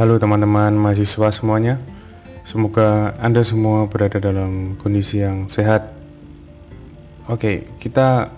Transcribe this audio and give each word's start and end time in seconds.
Halo 0.00 0.16
teman-teman 0.16 0.80
mahasiswa 0.80 1.28
semuanya. 1.28 1.76
Semoga 2.48 3.12
Anda 3.20 3.44
semua 3.44 3.84
berada 3.84 4.16
dalam 4.16 4.80
kondisi 4.80 5.20
yang 5.20 5.44
sehat. 5.44 5.92
Oke, 7.28 7.68
kita 7.76 8.32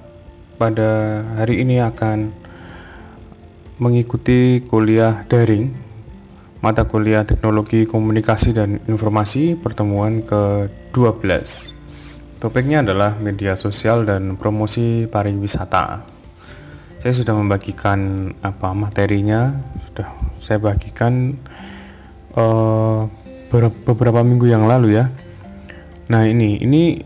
pada 0.59 1.22
hari 1.38 1.62
ini 1.62 1.79
akan 1.79 2.35
mengikuti 3.79 4.67
kuliah 4.67 5.22
daring 5.30 5.71
mata 6.67 6.82
kuliah 6.82 7.22
Teknologi 7.22 7.86
Komunikasi 7.86 8.58
dan 8.58 8.82
Informasi 8.90 9.54
pertemuan 9.54 10.26
ke-12. 10.26 11.22
Topiknya 12.43 12.82
adalah 12.82 13.14
media 13.22 13.54
sosial 13.54 14.03
dan 14.03 14.35
promosi 14.35 15.07
pariwisata. 15.07 16.11
Saya 17.03 17.19
sudah 17.19 17.34
membagikan 17.34 18.30
apa 18.46 18.71
materinya, 18.71 19.50
sudah 19.90 20.07
saya 20.39 20.63
bagikan 20.63 21.35
uh, 22.39 23.11
beberapa 23.82 24.22
minggu 24.22 24.46
yang 24.46 24.71
lalu 24.71 25.03
ya. 25.03 25.11
Nah 26.07 26.23
ini 26.31 26.62
ini 26.62 27.03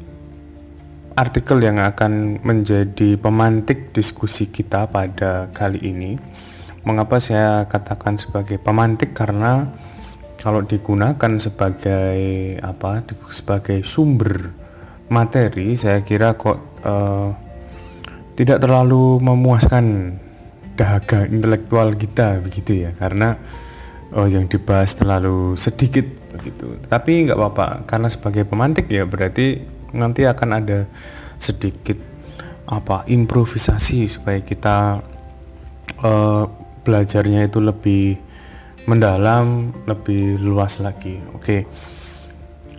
artikel 1.16 1.64
yang 1.64 1.80
akan 1.80 2.44
menjadi 2.44 3.16
pemantik 3.16 3.96
diskusi 3.96 4.52
kita 4.52 4.84
pada 4.84 5.48
kali 5.56 5.80
ini. 5.80 6.20
Mengapa 6.84 7.16
saya 7.16 7.64
katakan 7.64 8.20
sebagai 8.20 8.60
pemantik 8.60 9.16
karena 9.16 9.64
kalau 10.36 10.60
digunakan 10.60 11.40
sebagai 11.40 12.20
apa 12.60 13.00
sebagai 13.32 13.80
sumber 13.80 14.52
materi 15.08 15.72
saya 15.72 16.04
kira 16.04 16.36
kok 16.36 16.84
uh, 16.84 17.45
tidak 18.36 18.60
terlalu 18.60 19.18
memuaskan 19.18 20.16
dahaga 20.76 21.24
intelektual 21.24 21.96
kita 21.96 22.44
begitu 22.44 22.84
ya 22.84 22.92
karena 22.92 23.40
oh 24.12 24.28
yang 24.28 24.46
dibahas 24.46 24.92
terlalu 24.92 25.56
sedikit 25.56 26.04
begitu 26.36 26.76
tapi 26.86 27.26
nggak 27.26 27.38
apa-apa 27.40 27.66
karena 27.88 28.08
sebagai 28.12 28.44
pemantik 28.44 28.86
ya 28.92 29.08
berarti 29.08 29.64
nanti 29.96 30.28
akan 30.28 30.50
ada 30.52 30.84
sedikit 31.40 31.96
apa 32.68 33.08
improvisasi 33.08 34.04
supaya 34.10 34.44
kita 34.44 35.00
uh, 36.04 36.44
belajarnya 36.84 37.48
itu 37.48 37.58
lebih 37.58 38.20
mendalam 38.84 39.72
lebih 39.88 40.38
luas 40.38 40.78
lagi 40.78 41.18
oke 41.34 41.42
okay. 41.42 41.60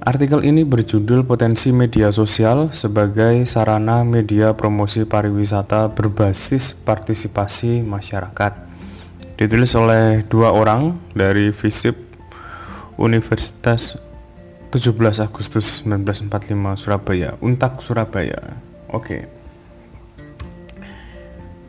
Artikel 0.08 0.40
ini 0.48 0.64
berjudul 0.64 1.28
Potensi 1.28 1.68
Media 1.76 2.08
Sosial 2.16 2.72
sebagai 2.72 3.44
Sarana 3.44 4.08
Media 4.08 4.56
Promosi 4.56 5.04
Pariwisata 5.04 5.92
Berbasis 5.92 6.72
Partisipasi 6.72 7.84
Masyarakat. 7.84 8.56
Ditulis 9.36 9.76
oleh 9.76 10.24
dua 10.32 10.56
orang 10.56 10.96
dari 11.12 11.52
FISIP 11.52 12.00
Universitas 12.96 14.00
17 14.72 14.96
Agustus 15.20 15.84
1945 15.84 16.56
Surabaya, 16.80 17.36
Untak 17.44 17.84
Surabaya. 17.84 18.64
Oke. 18.96 19.28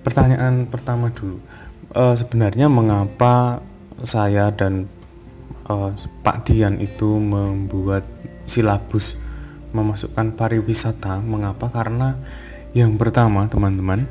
Pertanyaan 0.06 0.70
pertama 0.70 1.10
dulu. 1.10 1.42
Uh, 1.90 2.14
sebenarnya 2.14 2.70
mengapa 2.70 3.58
saya 4.06 4.54
dan 4.54 4.86
uh, 5.66 5.90
Pak 6.22 6.46
Dian 6.46 6.78
itu 6.78 7.18
membuat 7.18 8.06
silabus 8.48 9.14
memasukkan 9.76 10.34
pariwisata. 10.34 11.20
Mengapa? 11.20 11.68
Karena 11.68 12.16
yang 12.72 12.96
pertama, 12.96 13.46
teman-teman, 13.46 14.08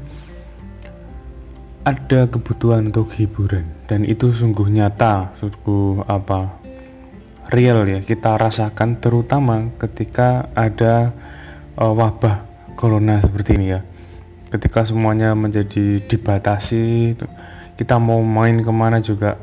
ada 1.84 2.30
kebutuhan 2.30 2.88
untuk 2.88 3.12
hiburan 3.18 3.66
dan 3.90 4.06
itu 4.06 4.32
sungguh 4.32 4.70
nyata, 4.70 5.34
sungguh 5.42 6.06
apa? 6.06 6.68
real 7.48 7.88
ya 7.88 8.04
kita 8.04 8.36
rasakan 8.36 9.00
terutama 9.00 9.72
ketika 9.80 10.52
ada 10.52 11.16
uh, 11.80 11.96
wabah 11.96 12.44
corona 12.76 13.24
seperti 13.24 13.56
ini 13.56 13.68
ya. 13.72 13.82
Ketika 14.48 14.88
semuanya 14.88 15.36
menjadi 15.36 16.00
dibatasi, 16.08 17.16
kita 17.76 17.96
mau 18.00 18.24
main 18.24 18.64
ke 18.64 18.72
mana 18.72 19.04
juga 19.04 19.40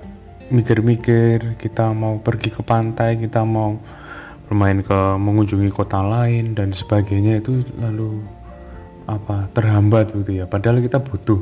mikir-mikir 0.48 1.56
kita 1.56 1.92
mau 1.96 2.20
pergi 2.20 2.52
ke 2.52 2.60
pantai 2.60 3.16
kita 3.16 3.40
mau 3.48 3.80
bermain 4.48 4.84
ke 4.84 4.98
mengunjungi 5.16 5.72
kota 5.72 6.04
lain 6.04 6.52
dan 6.52 6.76
sebagainya 6.76 7.40
itu 7.40 7.64
lalu 7.80 8.20
apa 9.08 9.48
terhambat 9.52 10.12
gitu 10.12 10.40
ya. 10.40 10.44
Padahal 10.44 10.80
kita 10.80 11.00
butuh 11.00 11.40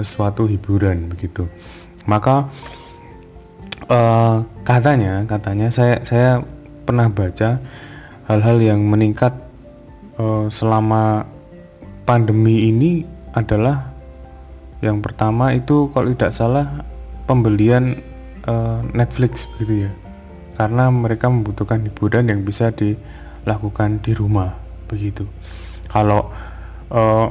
sesuatu 0.00 0.48
hiburan 0.48 1.08
begitu. 1.12 1.48
Maka 2.08 2.48
uh, 3.88 4.44
katanya 4.64 5.24
katanya 5.28 5.68
saya 5.72 6.00
saya 6.02 6.40
pernah 6.84 7.08
baca 7.08 7.60
hal-hal 8.26 8.58
yang 8.58 8.80
meningkat 8.84 9.32
uh, 10.18 10.46
selama 10.50 11.26
pandemi 12.04 12.68
ini 12.68 13.06
adalah 13.32 13.92
yang 14.82 14.98
pertama 14.98 15.54
itu 15.54 15.86
kalau 15.94 16.10
tidak 16.10 16.34
salah 16.34 16.66
pembelian 17.30 17.96
uh, 18.50 18.82
Netflix 18.90 19.46
begitu 19.54 19.86
ya 19.86 19.92
karena 20.56 20.92
mereka 20.92 21.28
membutuhkan 21.32 21.82
hiburan 21.84 22.28
yang 22.28 22.40
bisa 22.44 22.70
dilakukan 22.72 24.04
di 24.04 24.12
rumah 24.12 24.56
begitu. 24.86 25.24
Kalau 25.88 26.32
uh, 26.92 27.26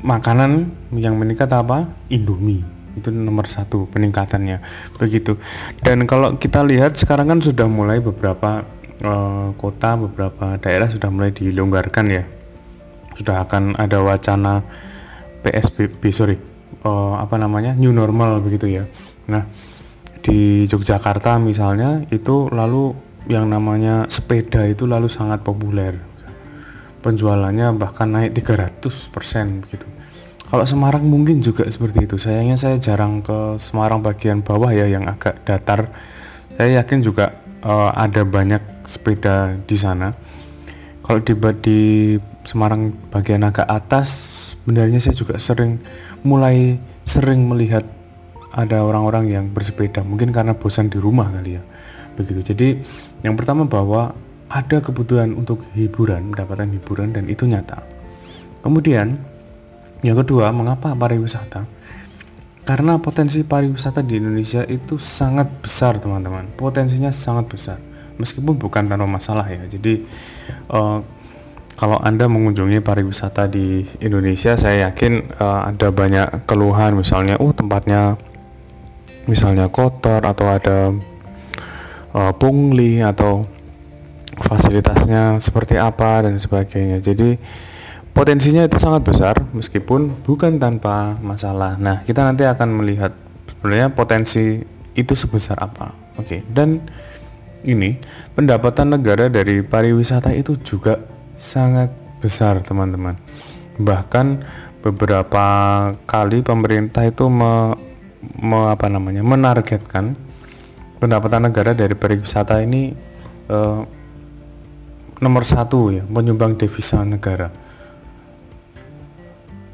makanan 0.00 0.70
yang 0.96 1.18
meningkat 1.18 1.50
apa? 1.52 1.86
Indomie 2.08 2.80
itu 2.98 3.08
nomor 3.14 3.46
satu 3.46 3.86
peningkatannya 3.90 4.58
begitu. 4.98 5.38
Dan 5.82 6.04
kalau 6.10 6.34
kita 6.36 6.66
lihat 6.66 6.98
sekarang 6.98 7.30
kan 7.30 7.40
sudah 7.40 7.70
mulai 7.70 8.02
beberapa 8.02 8.66
uh, 9.02 9.54
kota 9.54 9.94
beberapa 9.94 10.58
daerah 10.58 10.90
sudah 10.90 11.08
mulai 11.08 11.30
dilonggarkan 11.30 12.06
ya. 12.10 12.24
Sudah 13.14 13.44
akan 13.46 13.76
ada 13.76 14.00
wacana 14.00 14.64
PSBB 15.46 16.02
sorry 16.10 16.36
uh, 16.82 17.18
apa 17.20 17.38
namanya? 17.38 17.78
New 17.78 17.94
normal 17.94 18.42
begitu 18.42 18.66
ya. 18.66 18.84
Nah 19.30 19.46
di 20.20 20.68
Yogyakarta 20.68 21.40
misalnya 21.40 22.04
itu 22.12 22.48
lalu 22.52 22.92
yang 23.28 23.48
namanya 23.48 24.08
sepeda 24.08 24.64
itu 24.68 24.88
lalu 24.88 25.08
sangat 25.08 25.44
populer. 25.44 25.96
Penjualannya 27.00 27.80
bahkan 27.80 28.12
naik 28.12 28.36
300% 28.36 29.64
begitu. 29.64 29.86
Kalau 30.50 30.66
Semarang 30.66 31.06
mungkin 31.06 31.40
juga 31.40 31.64
seperti 31.70 32.10
itu. 32.10 32.18
Sayangnya 32.18 32.58
saya 32.58 32.76
jarang 32.76 33.22
ke 33.22 33.56
Semarang 33.62 34.02
bagian 34.02 34.42
bawah 34.42 34.68
ya 34.74 34.84
yang 34.84 35.06
agak 35.06 35.40
datar. 35.46 35.88
Saya 36.58 36.82
yakin 36.82 37.00
juga 37.00 37.40
uh, 37.62 37.94
ada 37.94 38.26
banyak 38.26 38.84
sepeda 38.84 39.54
di 39.64 39.76
sana. 39.78 40.12
Kalau 41.06 41.22
di, 41.22 41.32
di 41.62 41.80
Semarang 42.44 42.92
bagian 43.14 43.46
agak 43.46 43.68
atas 43.70 44.08
sebenarnya 44.52 44.98
saya 45.00 45.14
juga 45.16 45.38
sering 45.38 45.80
mulai 46.26 46.76
sering 47.06 47.46
melihat 47.46 47.86
ada 48.50 48.82
orang-orang 48.82 49.30
yang 49.30 49.44
bersepeda. 49.50 50.02
Mungkin 50.02 50.34
karena 50.34 50.54
bosan 50.54 50.90
di 50.90 50.98
rumah 50.98 51.30
kali 51.30 51.58
ya. 51.58 51.62
Begitu. 52.18 52.40
Jadi 52.54 52.68
yang 53.22 53.38
pertama 53.38 53.64
bahwa 53.66 54.12
ada 54.50 54.82
kebutuhan 54.82 55.30
untuk 55.38 55.62
hiburan 55.78 56.34
mendapatkan 56.34 56.66
hiburan 56.74 57.14
dan 57.14 57.30
itu 57.30 57.46
nyata. 57.46 57.86
Kemudian 58.66 59.14
yang 60.02 60.16
kedua 60.18 60.50
mengapa 60.50 60.92
pariwisata? 60.92 61.64
Karena 62.66 62.98
potensi 63.00 63.40
pariwisata 63.46 64.02
di 64.04 64.20
Indonesia 64.20 64.66
itu 64.66 64.98
sangat 64.98 65.48
besar 65.62 65.96
teman-teman. 66.02 66.50
Potensinya 66.58 67.08
sangat 67.14 67.48
besar. 67.48 67.78
Meskipun 68.20 68.60
bukan 68.60 68.84
tanpa 68.84 69.08
masalah 69.08 69.48
ya. 69.48 69.64
Jadi 69.64 70.04
uh, 70.68 71.00
kalau 71.80 71.96
Anda 71.96 72.28
mengunjungi 72.28 72.84
pariwisata 72.84 73.48
di 73.48 73.88
Indonesia, 74.04 74.52
saya 74.60 74.92
yakin 74.92 75.32
uh, 75.40 75.72
ada 75.72 75.88
banyak 75.88 76.44
keluhan, 76.44 77.00
misalnya, 77.00 77.40
oh 77.40 77.56
tempatnya 77.56 78.20
misalnya 79.28 79.68
kotor 79.68 80.22
atau 80.24 80.46
ada 80.48 80.94
uh, 82.14 82.32
pungli 82.36 83.02
atau 83.02 83.44
fasilitasnya 84.40 85.38
seperti 85.42 85.76
apa 85.76 86.24
dan 86.24 86.40
sebagainya. 86.40 87.02
Jadi 87.04 87.36
potensinya 88.16 88.64
itu 88.64 88.80
sangat 88.80 89.02
besar 89.04 89.36
meskipun 89.52 90.24
bukan 90.24 90.56
tanpa 90.56 91.16
masalah. 91.20 91.76
Nah, 91.76 92.02
kita 92.04 92.24
nanti 92.24 92.48
akan 92.48 92.68
melihat 92.80 93.12
sebenarnya 93.48 93.92
potensi 93.92 94.64
itu 94.96 95.12
sebesar 95.14 95.60
apa. 95.60 95.92
Oke, 96.18 96.38
okay. 96.38 96.40
dan 96.50 96.82
ini 97.64 97.96
pendapatan 98.32 98.96
negara 98.96 99.28
dari 99.28 99.60
pariwisata 99.60 100.32
itu 100.32 100.56
juga 100.64 101.00
sangat 101.36 101.92
besar, 102.20 102.60
teman-teman. 102.60 103.16
Bahkan 103.80 104.26
beberapa 104.80 105.44
kali 106.04 106.44
pemerintah 106.44 107.08
itu 107.08 107.28
me, 108.20 108.70
apa 108.72 108.86
namanya 108.92 109.24
menargetkan 109.24 110.16
pendapatan 111.00 111.48
negara 111.48 111.72
dari 111.72 111.96
pariwisata 111.96 112.60
ini 112.60 112.92
eh, 113.48 113.80
nomor 115.20 115.42
satu 115.44 115.92
ya 115.92 116.04
penyumbang 116.04 116.56
devisa 116.56 117.04
negara. 117.04 117.48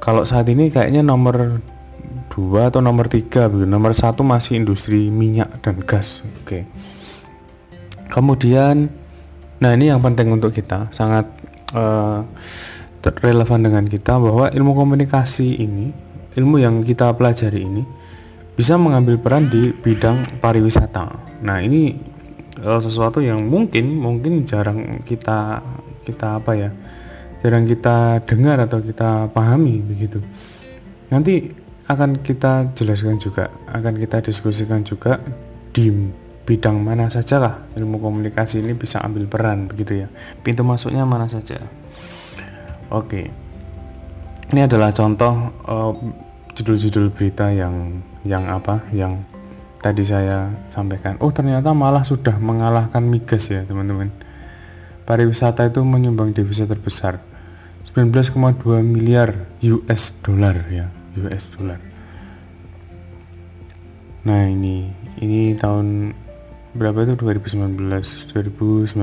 Kalau 0.02 0.22
saat 0.22 0.46
ini 0.46 0.70
kayaknya 0.70 1.02
nomor 1.02 1.58
dua 2.30 2.68
atau 2.70 2.84
nomor 2.84 3.08
tiga 3.10 3.48
begitu. 3.48 3.66
Nomor 3.66 3.96
satu 3.96 4.22
masih 4.22 4.60
industri 4.60 5.08
minyak 5.08 5.50
dan 5.64 5.82
gas. 5.82 6.22
Oke. 6.44 6.62
Kemudian, 8.06 8.86
nah 9.58 9.74
ini 9.74 9.90
yang 9.90 9.98
penting 9.98 10.30
untuk 10.30 10.54
kita, 10.54 10.86
sangat 10.94 11.26
uh, 11.74 12.22
relevan 13.02 13.66
dengan 13.66 13.84
kita 13.90 14.14
bahwa 14.20 14.46
ilmu 14.52 14.78
komunikasi 14.78 15.58
ini, 15.58 15.90
ilmu 16.38 16.62
yang 16.62 16.86
kita 16.86 17.10
pelajari 17.18 17.66
ini 17.66 17.82
bisa 18.56 18.80
mengambil 18.80 19.20
peran 19.20 19.52
di 19.52 19.70
bidang 19.70 20.40
pariwisata. 20.40 21.12
Nah 21.44 21.60
ini 21.60 21.92
uh, 22.64 22.80
sesuatu 22.80 23.20
yang 23.20 23.44
mungkin 23.44 24.00
mungkin 24.00 24.48
jarang 24.48 25.04
kita 25.04 25.60
kita 26.08 26.40
apa 26.40 26.52
ya, 26.56 26.70
jarang 27.44 27.68
kita 27.68 28.24
dengar 28.24 28.64
atau 28.64 28.80
kita 28.80 29.28
pahami 29.30 29.84
begitu. 29.84 30.24
Nanti 31.12 31.52
akan 31.86 32.24
kita 32.24 32.74
jelaskan 32.74 33.20
juga, 33.20 33.52
akan 33.70 33.94
kita 34.00 34.24
diskusikan 34.24 34.82
juga 34.82 35.20
di 35.70 35.92
bidang 36.46 36.78
mana 36.78 37.10
saja 37.10 37.42
lah 37.42 37.54
ilmu 37.74 37.98
komunikasi 37.98 38.62
ini 38.62 38.72
bisa 38.72 39.02
ambil 39.02 39.28
peran 39.28 39.68
begitu 39.68 40.06
ya. 40.06 40.08
Pintu 40.40 40.64
masuknya 40.64 41.04
mana 41.04 41.28
saja. 41.28 41.60
Oke. 42.88 43.28
Ini 44.46 44.70
adalah 44.70 44.94
contoh 44.94 45.34
uh, 45.66 45.92
judul-judul 46.56 47.12
berita 47.12 47.52
yang 47.52 48.00
yang 48.24 48.48
apa 48.48 48.80
yang 48.90 49.20
tadi 49.84 50.02
saya 50.02 50.48
sampaikan. 50.72 51.20
Oh 51.20 51.28
ternyata 51.28 51.76
malah 51.76 52.02
sudah 52.02 52.40
mengalahkan 52.40 53.04
migas 53.04 53.52
ya 53.52 53.62
teman-teman. 53.68 54.08
Pariwisata 55.06 55.68
itu 55.68 55.84
menyumbang 55.86 56.34
devisa 56.34 56.66
terbesar 56.66 57.22
19,2 57.94 58.82
miliar 58.82 59.46
US 59.62 60.10
dollar 60.24 60.66
ya 60.72 60.90
US 61.20 61.44
dollar. 61.54 61.78
Nah 64.26 64.42
ini 64.50 64.90
ini 65.22 65.54
tahun 65.54 66.16
berapa 66.74 67.06
itu 67.06 67.14
2019 67.20 67.78
2019. 68.32 68.96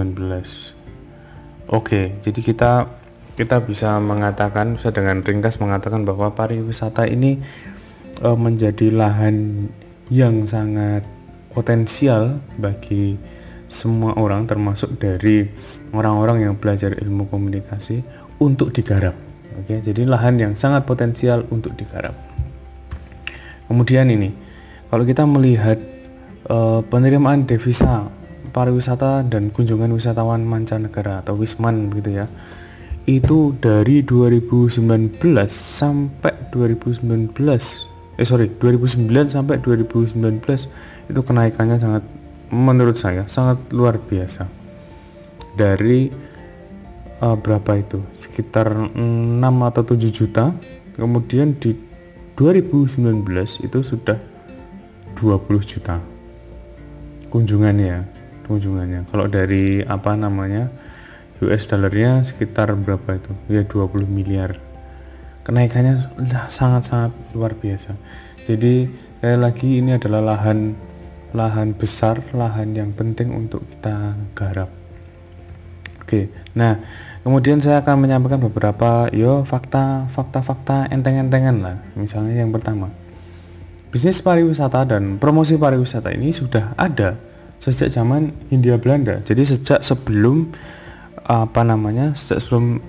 Oke 1.72 2.18
jadi 2.20 2.40
kita 2.44 3.03
kita 3.34 3.66
bisa 3.66 3.98
mengatakan 3.98 4.78
bisa 4.78 4.94
dengan 4.94 5.26
ringkas 5.26 5.58
mengatakan 5.58 6.06
bahwa 6.06 6.30
pariwisata 6.34 7.10
ini 7.10 7.42
e, 8.22 8.30
menjadi 8.38 8.94
lahan 8.94 9.68
yang 10.14 10.46
sangat 10.46 11.02
potensial 11.50 12.38
bagi 12.62 13.18
semua 13.74 14.14
orang 14.22 14.46
termasuk 14.46 15.02
dari 15.02 15.50
orang-orang 15.98 16.46
yang 16.46 16.54
belajar 16.54 16.94
ilmu 16.94 17.26
komunikasi 17.26 18.06
untuk 18.38 18.70
digarap. 18.70 19.18
Oke, 19.58 19.82
jadi 19.82 20.06
lahan 20.06 20.38
yang 20.38 20.54
sangat 20.54 20.86
potensial 20.86 21.46
untuk 21.50 21.74
digarap. 21.78 22.14
Kemudian 23.66 24.10
ini, 24.14 24.30
kalau 24.94 25.06
kita 25.06 25.26
melihat 25.26 25.82
e, 26.46 26.58
penerimaan 26.86 27.50
devisa 27.50 28.06
pariwisata 28.54 29.26
dan 29.26 29.50
kunjungan 29.50 29.90
wisatawan 29.98 30.46
mancanegara 30.46 31.26
atau 31.26 31.34
wisman 31.34 31.90
begitu 31.90 32.22
ya 32.22 32.30
itu 33.04 33.52
dari 33.60 34.00
2019 34.00 35.20
sampai 35.50 36.34
2019 36.56 37.36
eh 38.14 38.28
sorry 38.28 38.48
2009 38.62 39.10
sampai 39.34 39.58
2019 39.60 40.22
itu 41.10 41.22
kenaikannya 41.26 41.78
sangat 41.82 42.04
menurut 42.54 42.96
saya 42.96 43.26
sangat 43.26 43.58
luar 43.74 43.98
biasa. 43.98 44.46
Dari 45.58 46.14
uh, 47.22 47.38
berapa 47.38 47.82
itu? 47.82 48.00
Sekitar 48.14 48.70
6 48.70 48.98
atau 49.42 49.84
7 49.84 50.10
juta. 50.14 50.54
Kemudian 50.94 51.58
di 51.58 51.74
2019 52.38 53.26
itu 53.66 53.80
sudah 53.82 54.18
20 55.18 55.42
juta. 55.66 55.98
Kunjungannya 57.34 58.24
kunjungannya. 58.46 59.08
Kalau 59.10 59.26
dari 59.32 59.82
apa 59.84 60.14
namanya 60.14 60.68
US 61.46 61.68
dollarnya 61.68 62.24
sekitar 62.24 62.72
berapa 62.76 63.20
itu? 63.20 63.32
Ya 63.52 63.64
20 63.68 64.08
miliar. 64.08 64.60
Kenaikannya 65.44 66.00
sangat-sangat 66.48 67.12
luar 67.36 67.54
biasa. 67.60 67.96
Jadi 68.44 68.88
sekali 69.20 69.40
lagi 69.40 69.70
ini 69.80 69.96
adalah 69.96 70.36
lahan 70.36 70.76
lahan 71.32 71.74
besar 71.74 72.22
lahan 72.36 72.76
yang 72.76 72.92
penting 72.92 73.32
untuk 73.32 73.64
kita 73.68 74.16
garap. 74.36 74.70
Oke 76.04 76.28
nah 76.54 76.78
kemudian 77.24 77.64
saya 77.64 77.80
akan 77.80 78.04
menyampaikan 78.04 78.38
beberapa 78.44 79.08
yo 79.16 79.48
fakta 79.48 80.12
fakta 80.12 80.44
fakta 80.44 80.78
enteng-entengan 80.92 81.58
lah. 81.64 81.78
Misalnya 81.96 82.44
yang 82.44 82.52
pertama 82.52 82.92
bisnis 83.90 84.20
pariwisata 84.20 84.90
dan 84.90 85.18
promosi 85.18 85.56
pariwisata 85.56 86.12
ini 86.12 86.36
sudah 86.36 86.76
ada 86.76 87.16
sejak 87.64 87.96
zaman 87.96 88.36
Hindia 88.52 88.76
Belanda. 88.76 89.24
Jadi 89.24 89.48
sejak 89.48 89.80
sebelum 89.80 90.52
apa 91.24 91.62
namanya 91.64 92.12
sebelum 92.16 92.84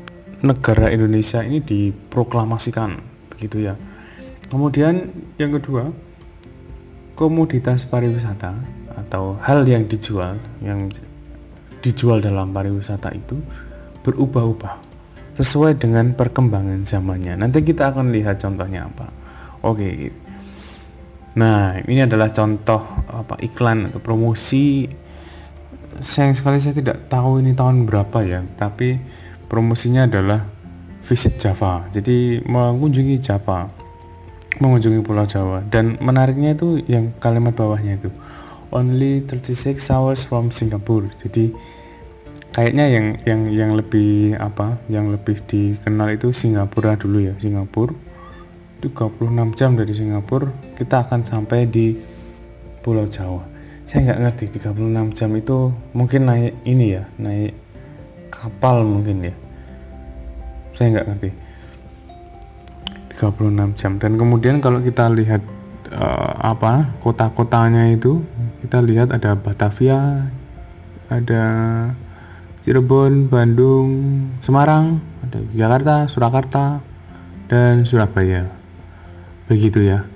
negara 0.45 0.91
Indonesia 0.91 1.41
ini 1.41 1.63
diproklamasikan 1.63 2.99
begitu 3.33 3.71
ya. 3.71 3.75
Kemudian 4.51 5.11
yang 5.41 5.55
kedua 5.57 5.91
komoditas 7.15 7.87
pariwisata 7.87 8.55
atau 8.95 9.39
hal 9.43 9.67
yang 9.67 9.87
dijual 9.87 10.39
yang 10.63 10.91
dijual 11.83 12.19
dalam 12.19 12.51
pariwisata 12.51 13.13
itu 13.15 13.39
berubah-ubah 14.05 14.95
sesuai 15.35 15.81
dengan 15.81 16.15
perkembangan 16.15 16.87
zamannya. 16.87 17.35
Nanti 17.35 17.65
kita 17.67 17.91
akan 17.91 18.15
lihat 18.15 18.39
contohnya 18.39 18.87
apa. 18.87 19.11
Oke. 19.67 20.13
Nah 21.35 21.83
ini 21.83 22.07
adalah 22.07 22.31
contoh 22.31 22.79
apa 23.11 23.35
iklan 23.43 23.91
promosi 23.99 24.87
sayang 26.00 26.35
sekali 26.35 26.58
saya 26.58 26.75
tidak 26.75 27.06
tahu 27.06 27.38
ini 27.38 27.55
tahun 27.55 27.87
berapa 27.87 28.19
ya 28.25 28.41
tapi 28.58 28.99
promosinya 29.46 30.08
adalah 30.08 30.43
visit 31.05 31.37
Java. 31.37 31.85
Jadi 31.93 32.41
mengunjungi 32.43 33.20
Java 33.20 33.69
mengunjungi 34.58 35.00
Pulau 35.02 35.26
Jawa. 35.26 35.67
Dan 35.67 35.99
menariknya 35.99 36.55
itu 36.55 36.82
yang 36.87 37.11
kalimat 37.19 37.55
bawahnya 37.58 37.99
itu 37.99 38.11
only 38.70 39.23
36 39.26 39.79
hours 39.91 40.23
from 40.26 40.50
Singapore. 40.55 41.11
Jadi 41.23 41.50
kayaknya 42.55 42.87
yang 42.90 43.06
yang 43.26 43.40
yang 43.50 43.70
lebih 43.75 44.38
apa 44.38 44.79
yang 44.87 45.11
lebih 45.11 45.43
dikenal 45.47 46.14
itu 46.14 46.31
Singapura 46.31 46.94
dulu 46.94 47.19
ya. 47.23 47.35
Singapura 47.38 47.94
36 48.82 49.58
jam 49.58 49.75
dari 49.75 49.93
Singapura 49.97 50.52
kita 50.76 51.08
akan 51.08 51.25
sampai 51.25 51.64
di 51.67 51.97
Pulau 52.85 53.09
Jawa 53.09 53.53
saya 53.95 54.11
nggak 54.11 54.21
ngerti 54.27 54.45
36 54.59 55.15
jam 55.15 55.31
itu 55.39 55.71
mungkin 55.95 56.27
naik 56.27 56.59
ini 56.67 56.99
ya 56.99 57.07
naik 57.15 57.55
kapal 58.27 58.83
mungkin 58.83 59.23
ya 59.23 59.35
saya 60.75 60.99
nggak 60.99 61.07
ngerti 61.15 61.31
36 63.15 63.79
jam 63.79 63.93
dan 64.03 64.19
kemudian 64.19 64.59
kalau 64.59 64.83
kita 64.83 65.07
lihat 65.15 65.47
uh, 65.95 66.35
apa 66.43 66.91
kota-kotanya 67.07 67.95
itu 67.95 68.19
kita 68.67 68.83
lihat 68.83 69.15
ada 69.15 69.39
Batavia 69.39 70.27
ada 71.07 71.45
Cirebon, 72.67 73.31
Bandung, 73.31 73.89
Semarang, 74.43 74.99
ada 75.23 75.39
Jakarta, 75.53 76.09
Surakarta, 76.09 76.81
dan 77.45 77.85
Surabaya. 77.85 78.49
Begitu 79.53 79.85
ya. 79.85 80.09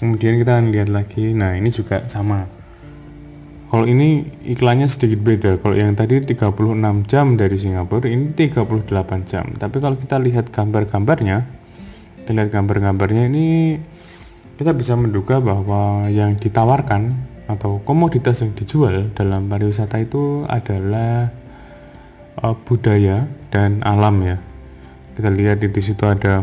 Kemudian 0.00 0.40
kita 0.40 0.56
lihat 0.64 0.88
lagi, 0.88 1.36
nah 1.36 1.52
ini 1.52 1.68
juga 1.68 2.08
sama 2.08 2.48
kalau 3.70 3.86
ini 3.86 4.26
iklannya 4.50 4.90
sedikit 4.90 5.22
beda. 5.22 5.62
Kalau 5.62 5.78
yang 5.78 5.94
tadi 5.94 6.18
36 6.18 7.06
jam 7.06 7.38
dari 7.38 7.54
Singapura, 7.54 8.10
ini 8.10 8.34
38 8.34 9.30
jam. 9.30 9.46
Tapi 9.54 9.76
kalau 9.78 9.94
kita 9.94 10.18
lihat 10.18 10.50
gambar-gambarnya, 10.50 11.46
kita 12.18 12.30
lihat 12.34 12.50
gambar-gambarnya 12.50 13.30
ini 13.30 13.78
kita 14.58 14.74
bisa 14.74 14.98
menduga 14.98 15.38
bahwa 15.38 16.10
yang 16.10 16.34
ditawarkan 16.34 17.14
atau 17.46 17.78
komoditas 17.86 18.42
yang 18.42 18.58
dijual 18.58 19.06
dalam 19.14 19.46
pariwisata 19.46 20.02
itu 20.02 20.42
adalah 20.50 21.30
uh, 22.42 22.54
budaya 22.66 23.30
dan 23.54 23.86
alam 23.86 24.18
ya. 24.26 24.36
Kita 25.14 25.30
lihat 25.30 25.62
di 25.62 25.70
situ 25.78 26.02
ada 26.10 26.42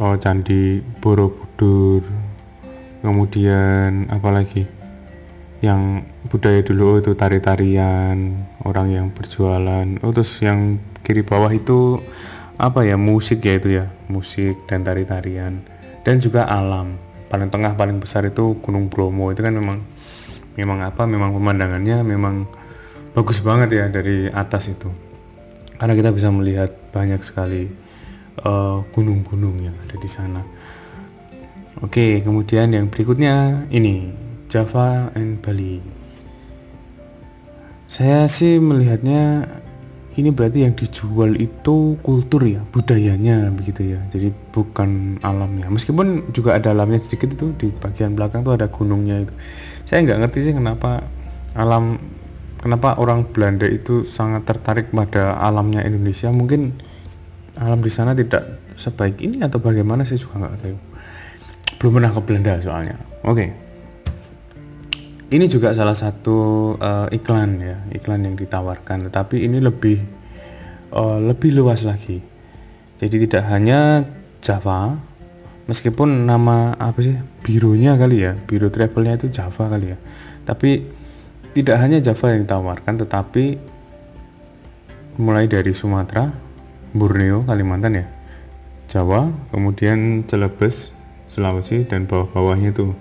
oh, 0.00 0.16
candi 0.16 0.80
Borobudur, 1.04 2.00
kemudian 3.04 4.08
apalagi 4.08 4.64
yang 5.60 6.04
budaya 6.28 6.60
dulu 6.60 7.00
itu 7.00 7.16
tari-tarian 7.16 8.44
orang 8.68 8.88
yang 8.92 9.06
berjualan. 9.08 9.86
Oh 10.04 10.12
terus 10.12 10.36
yang 10.44 10.76
kiri 11.00 11.24
bawah 11.24 11.48
itu 11.48 11.96
apa 12.60 12.84
ya? 12.84 13.00
Musik 13.00 13.40
ya 13.40 13.56
itu 13.56 13.68
ya 13.80 13.88
musik 14.12 14.68
dan 14.68 14.84
tari-tarian. 14.84 15.64
Dan 16.04 16.20
juga 16.20 16.44
alam. 16.44 17.00
Paling 17.32 17.48
tengah 17.48 17.72
paling 17.78 18.02
besar 18.02 18.28
itu 18.28 18.58
Gunung 18.60 18.92
Bromo. 18.92 19.32
Itu 19.32 19.40
kan 19.40 19.56
memang 19.56 19.80
memang 20.60 20.84
apa? 20.84 21.08
Memang 21.08 21.32
pemandangannya 21.32 22.04
memang 22.04 22.44
bagus 23.16 23.40
banget 23.40 23.72
ya 23.72 23.84
dari 23.88 24.28
atas 24.28 24.68
itu. 24.68 24.92
Karena 25.80 25.96
kita 25.96 26.12
bisa 26.12 26.28
melihat 26.28 26.68
banyak 26.92 27.24
sekali 27.24 27.72
uh, 28.44 28.84
gunung-gunung 28.92 29.56
yang 29.64 29.76
ada 29.80 29.96
di 29.96 30.10
sana. 30.10 30.44
Oke, 31.80 32.20
kemudian 32.20 32.76
yang 32.76 32.92
berikutnya 32.92 33.64
ini 33.72 34.12
Java 34.52 35.08
and 35.16 35.40
Bali. 35.40 35.99
Saya 37.90 38.30
sih 38.30 38.62
melihatnya 38.62 39.50
ini 40.14 40.30
berarti 40.30 40.62
yang 40.62 40.78
dijual 40.78 41.34
itu 41.34 41.98
kultur 42.06 42.46
ya, 42.46 42.62
budayanya 42.70 43.50
begitu 43.50 43.98
ya. 43.98 44.00
Jadi 44.14 44.30
bukan 44.54 45.18
alamnya. 45.26 45.66
Meskipun 45.66 46.30
juga 46.30 46.54
ada 46.54 46.70
alamnya 46.70 47.02
sedikit 47.02 47.34
itu 47.34 47.50
di 47.58 47.74
bagian 47.74 48.14
belakang 48.14 48.46
tuh 48.46 48.54
ada 48.54 48.70
gunungnya 48.70 49.26
itu. 49.26 49.34
Saya 49.90 50.06
nggak 50.06 50.22
ngerti 50.22 50.38
sih 50.38 50.54
kenapa 50.54 51.02
alam 51.58 51.98
kenapa 52.62 52.94
orang 52.94 53.26
Belanda 53.26 53.66
itu 53.66 54.06
sangat 54.06 54.46
tertarik 54.46 54.94
pada 54.94 55.34
alamnya 55.42 55.82
Indonesia. 55.82 56.30
Mungkin 56.30 56.78
alam 57.58 57.82
di 57.82 57.90
sana 57.90 58.14
tidak 58.14 58.70
sebaik 58.78 59.18
ini 59.18 59.42
atau 59.42 59.58
bagaimana 59.58 60.06
sih 60.06 60.14
juga 60.14 60.46
nggak 60.46 60.62
tahu. 60.62 60.78
Belum 61.82 61.92
pernah 61.98 62.14
ke 62.14 62.20
Belanda 62.22 62.54
soalnya. 62.62 62.94
Oke. 63.26 63.34
Okay 63.34 63.69
ini 65.30 65.46
juga 65.46 65.70
salah 65.70 65.94
satu 65.94 66.74
uh, 66.76 67.06
iklan 67.14 67.50
ya 67.62 67.76
iklan 67.94 68.26
yang 68.26 68.34
ditawarkan. 68.34 69.10
Tetapi 69.10 69.46
ini 69.46 69.62
lebih 69.62 69.98
uh, 70.90 71.18
lebih 71.22 71.54
luas 71.54 71.86
lagi. 71.86 72.18
Jadi 72.98 73.26
tidak 73.26 73.46
hanya 73.48 74.04
Java 74.42 74.98
meskipun 75.70 76.26
nama 76.26 76.74
apa 76.76 76.98
sih 76.98 77.14
bironya 77.46 77.94
kali 77.94 78.26
ya 78.26 78.34
biro 78.34 78.68
travelnya 78.68 79.16
itu 79.16 79.30
Java 79.30 79.70
kali 79.70 79.94
ya. 79.94 79.98
Tapi 80.44 80.82
tidak 81.54 81.76
hanya 81.82 81.98
Java 82.02 82.34
yang 82.34 82.46
ditawarkan 82.46 82.94
tetapi 83.06 83.58
mulai 85.18 85.50
dari 85.50 85.74
Sumatera 85.74 86.30
Borneo 86.94 87.42
Kalimantan 87.46 87.98
ya 87.98 88.06
Jawa 88.90 89.30
kemudian 89.54 90.26
Celebes 90.26 90.90
Sulawesi 91.30 91.86
dan 91.86 92.10
bawah-bawahnya 92.10 92.74
tuh 92.74 92.94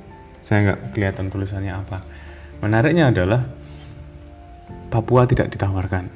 saya 0.46 0.70
nggak 0.70 0.80
kelihatan 0.94 1.34
tulisannya 1.34 1.74
apa 1.74 2.06
menariknya 2.60 3.12
adalah 3.12 3.42
Papua 4.90 5.30
tidak 5.30 5.54
ditawarkan 5.54 6.10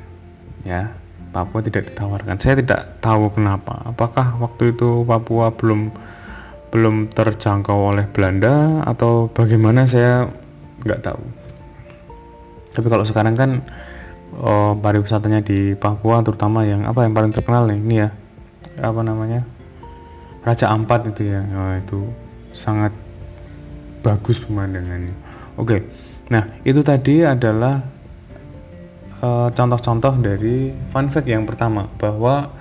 ya. 0.65 0.89
Papua 1.33 1.65
tidak 1.65 1.89
ditawarkan. 1.89 2.37
Saya 2.37 2.61
tidak 2.61 3.01
tahu 3.01 3.29
kenapa. 3.33 3.89
Apakah 3.89 4.37
waktu 4.37 4.73
itu 4.73 5.01
Papua 5.05 5.49
belum 5.53 5.89
belum 6.73 7.09
terjangkau 7.13 7.93
oleh 7.93 8.05
Belanda 8.09 8.81
atau 8.85 9.29
bagaimana 9.29 9.85
saya 9.85 10.29
nggak 10.81 11.01
tahu. 11.05 11.23
Tapi 12.73 12.87
kalau 12.89 13.05
sekarang 13.05 13.37
kan 13.37 13.61
oh, 14.41 14.73
pariwisatanya 14.77 15.45
di 15.45 15.77
Papua 15.77 16.25
terutama 16.25 16.65
yang 16.65 16.85
apa 16.89 17.05
yang 17.05 17.13
paling 17.13 17.33
terkenal 17.33 17.69
nih 17.69 17.77
ini 17.77 17.95
ya 18.01 18.09
apa 18.81 19.05
namanya 19.05 19.45
Raja 20.41 20.73
Ampat 20.73 21.13
itu 21.13 21.29
ya. 21.29 21.41
Oh, 21.45 21.73
itu 21.77 21.99
sangat 22.53 22.93
bagus 24.01 24.41
pemandangannya. 24.41 25.13
Oke 25.57 25.81
nah 26.31 26.43
itu 26.63 26.79
tadi 26.85 27.23
adalah 27.25 27.83
eh, 29.19 29.49
contoh-contoh 29.51 30.13
dari 30.23 30.71
fun 30.91 31.07
fact 31.11 31.27
yang 31.27 31.43
pertama 31.43 31.89
bahwa 31.99 32.51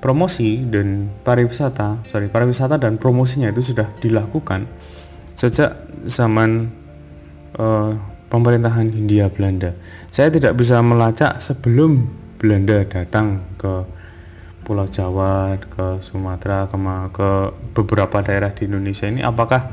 promosi 0.00 0.64
dan 0.64 1.12
pariwisata 1.24 2.08
sorry 2.08 2.32
pariwisata 2.32 2.80
dan 2.80 2.96
promosinya 2.96 3.52
itu 3.52 3.72
sudah 3.72 3.92
dilakukan 4.00 4.64
sejak 5.40 5.72
zaman 6.04 6.68
uh, 7.56 7.96
pemerintahan 8.28 8.92
Hindia 8.92 9.32
Belanda. 9.32 9.72
Saya 10.12 10.28
tidak 10.28 10.60
bisa 10.60 10.78
melacak 10.84 11.40
sebelum 11.40 12.06
Belanda 12.36 12.84
datang 12.84 13.40
ke 13.56 13.84
Pulau 14.62 14.86
Jawa, 14.86 15.58
ke 15.58 15.98
Sumatera, 16.04 16.70
ke 17.10 17.30
beberapa 17.74 18.22
daerah 18.22 18.54
di 18.54 18.70
Indonesia 18.70 19.10
ini. 19.10 19.24
Apakah 19.24 19.66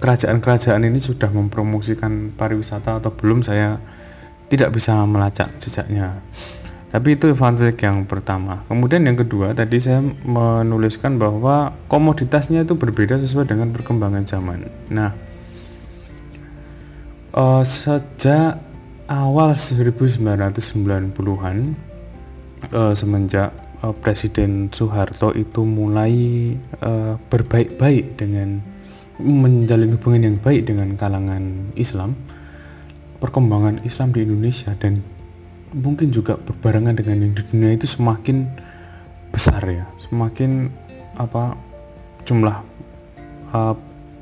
kerajaan-kerajaan 0.00 0.82
ini 0.88 0.98
sudah 0.98 1.28
mempromosikan 1.28 2.32
pariwisata 2.34 3.04
atau 3.04 3.12
belum 3.12 3.44
saya 3.44 3.76
tidak 4.48 4.74
bisa 4.74 4.96
melacak 5.04 5.52
jejaknya. 5.60 6.24
Tapi 6.90 7.14
itu 7.14 7.30
fun 7.38 7.54
fact 7.54 7.86
yang 7.86 8.02
pertama. 8.02 8.66
Kemudian 8.66 9.06
yang 9.06 9.14
kedua 9.14 9.54
tadi 9.54 9.78
saya 9.78 10.02
menuliskan 10.26 11.22
bahwa 11.22 11.70
komoditasnya 11.86 12.66
itu 12.66 12.74
berbeda 12.74 13.14
sesuai 13.22 13.46
dengan 13.46 13.70
perkembangan 13.70 14.26
zaman. 14.26 14.66
Nah 14.90 15.14
uh, 17.34 17.62
sejak 17.62 18.58
awal 19.06 19.54
1990-an 19.54 21.56
uh, 22.74 22.94
semenjak 22.94 23.50
uh, 23.86 23.94
Presiden 23.94 24.70
Soeharto 24.74 25.30
itu 25.34 25.62
mulai 25.62 26.54
uh, 26.82 27.14
berbaik-baik 27.30 28.18
dengan 28.18 28.62
menjalin 29.20 29.94
hubungan 29.94 30.22
yang 30.32 30.36
baik 30.40 30.66
dengan 30.66 30.96
kalangan 30.96 31.72
Islam, 31.76 32.16
perkembangan 33.20 33.84
Islam 33.84 34.16
di 34.16 34.24
Indonesia 34.24 34.72
dan 34.80 35.04
mungkin 35.70 36.10
juga 36.10 36.34
berbarengan 36.40 36.98
dengan 36.98 37.28
yang 37.28 37.32
di 37.36 37.42
dunia 37.46 37.76
itu 37.76 37.86
semakin 37.86 38.48
besar 39.30 39.62
ya, 39.68 39.86
semakin 40.02 40.72
apa 41.14 41.54
jumlah 42.26 42.56
uh, 43.54 43.74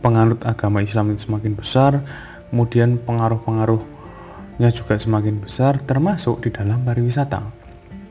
penganut 0.05 0.43
agama 0.45 0.85
Islam 0.85 1.15
itu 1.15 1.31
semakin 1.31 1.53
besar, 1.57 2.05
kemudian 2.53 3.01
pengaruh-pengaruhnya 3.03 4.69
juga 4.75 5.01
semakin 5.01 5.41
besar, 5.41 5.81
termasuk 5.83 6.45
di 6.45 6.51
dalam 6.53 6.85
pariwisata. 6.85 7.41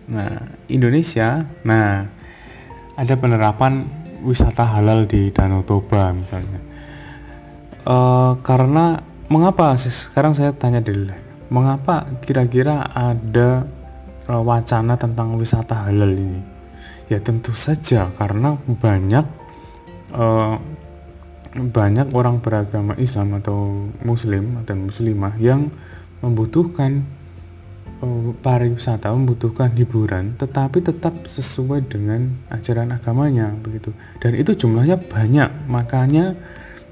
Nah, 0.08 0.40
Indonesia, 0.72 1.44
nah 1.68 2.08
ada 2.96 3.14
penerapan 3.20 3.86
wisata 4.26 4.66
halal 4.66 5.06
di 5.06 5.30
Danau 5.30 5.62
Toba 5.62 6.10
misalnya 6.10 6.67
uh, 7.88 8.36
karena 8.44 9.00
mengapa 9.32 9.74
sekarang 9.80 10.36
saya 10.36 10.52
tanya 10.52 10.84
dulu. 10.84 11.16
Mengapa 11.48 12.04
kira-kira 12.20 12.84
ada 12.92 13.64
uh, 14.28 14.44
wacana 14.44 15.00
tentang 15.00 15.40
wisata 15.40 15.88
halal 15.88 16.12
ini? 16.12 16.44
Ya 17.08 17.24
tentu 17.24 17.56
saja 17.56 18.12
karena 18.20 18.60
banyak 18.68 19.24
uh, 20.12 20.60
banyak 21.58 22.12
orang 22.12 22.44
beragama 22.44 23.00
Islam 23.00 23.40
atau 23.40 23.88
Muslim 24.04 24.62
dan 24.68 24.92
Muslimah 24.92 25.40
yang 25.40 25.72
membutuhkan 26.20 27.08
uh, 28.04 28.36
pariwisata, 28.44 29.08
membutuhkan 29.16 29.72
hiburan, 29.74 30.36
tetapi 30.36 30.84
tetap 30.84 31.16
sesuai 31.32 31.88
dengan 31.88 32.36
ajaran 32.52 32.92
agamanya 32.92 33.56
begitu. 33.64 33.96
Dan 34.20 34.36
itu 34.36 34.52
jumlahnya 34.52 35.00
banyak, 35.00 35.50
makanya 35.72 36.36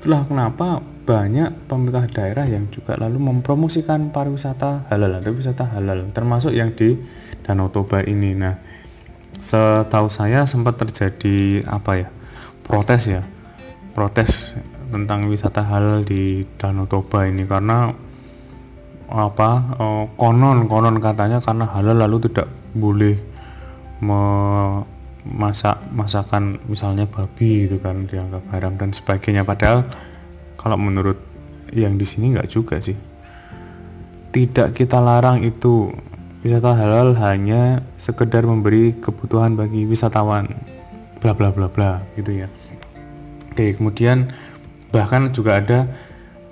Itulah 0.05 0.21
kenapa 0.29 0.85
banyak 1.09 1.65
pemerintah 1.65 2.05
daerah 2.05 2.45
yang 2.45 2.69
juga 2.69 2.93
lalu 2.93 3.17
mempromosikan 3.17 4.13
pariwisata 4.13 4.85
halal 4.93 5.17
atau 5.17 5.33
wisata 5.33 5.65
halal 5.65 6.13
termasuk 6.13 6.53
yang 6.53 6.77
di 6.77 6.93
Danau 7.41 7.74
Toba 7.74 8.05
ini. 8.05 8.38
Nah, 8.38 8.53
setahu 9.41 10.13
saya 10.13 10.45
sempat 10.45 10.77
terjadi 10.77 11.65
apa 11.65 12.05
ya? 12.05 12.07
protes 12.62 13.09
ya. 13.09 13.25
Protes 13.97 14.53
tentang 14.93 15.25
wisata 15.25 15.65
halal 15.65 16.05
di 16.05 16.45
Danau 16.62 16.85
Toba 16.85 17.25
ini 17.25 17.50
karena 17.50 17.89
apa? 19.09 19.50
Oh, 19.81 20.05
konon 20.21 20.69
konon 20.69 21.01
katanya 21.01 21.41
karena 21.41 21.65
halal 21.65 21.97
lalu 21.97 22.29
tidak 22.29 22.45
boleh 22.77 23.17
me 24.05 24.21
masak 25.25 25.82
masakan 25.89 26.62
misalnya 26.70 27.10
babi 27.10 27.65
itu 27.65 27.82
kan 27.82 28.05
dianggap 28.05 28.46
haram 28.53 28.77
dan 28.77 28.94
sebagainya. 28.94 29.41
Padahal 29.41 29.89
kalau 30.55 30.77
menurut 30.77 31.17
yang 31.74 31.98
di 31.98 32.05
sini 32.05 32.38
nggak 32.38 32.50
juga 32.50 32.77
sih. 32.77 32.96
Tidak 34.32 34.75
kita 34.75 35.01
larang 35.01 35.41
itu 35.41 35.89
wisata 36.46 36.77
halal 36.77 37.17
hanya 37.17 37.82
sekedar 37.98 38.46
memberi 38.46 38.94
kebutuhan 39.01 39.58
bagi 39.58 39.89
wisatawan 39.89 40.46
bla 41.17 41.34
bla 41.34 41.50
bla 41.50 41.65
bla 41.65 42.05
gitu 42.13 42.46
ya. 42.46 42.48
Oke 43.50 43.74
kemudian 43.74 44.29
bahkan 44.94 45.34
juga 45.34 45.58
ada 45.58 45.89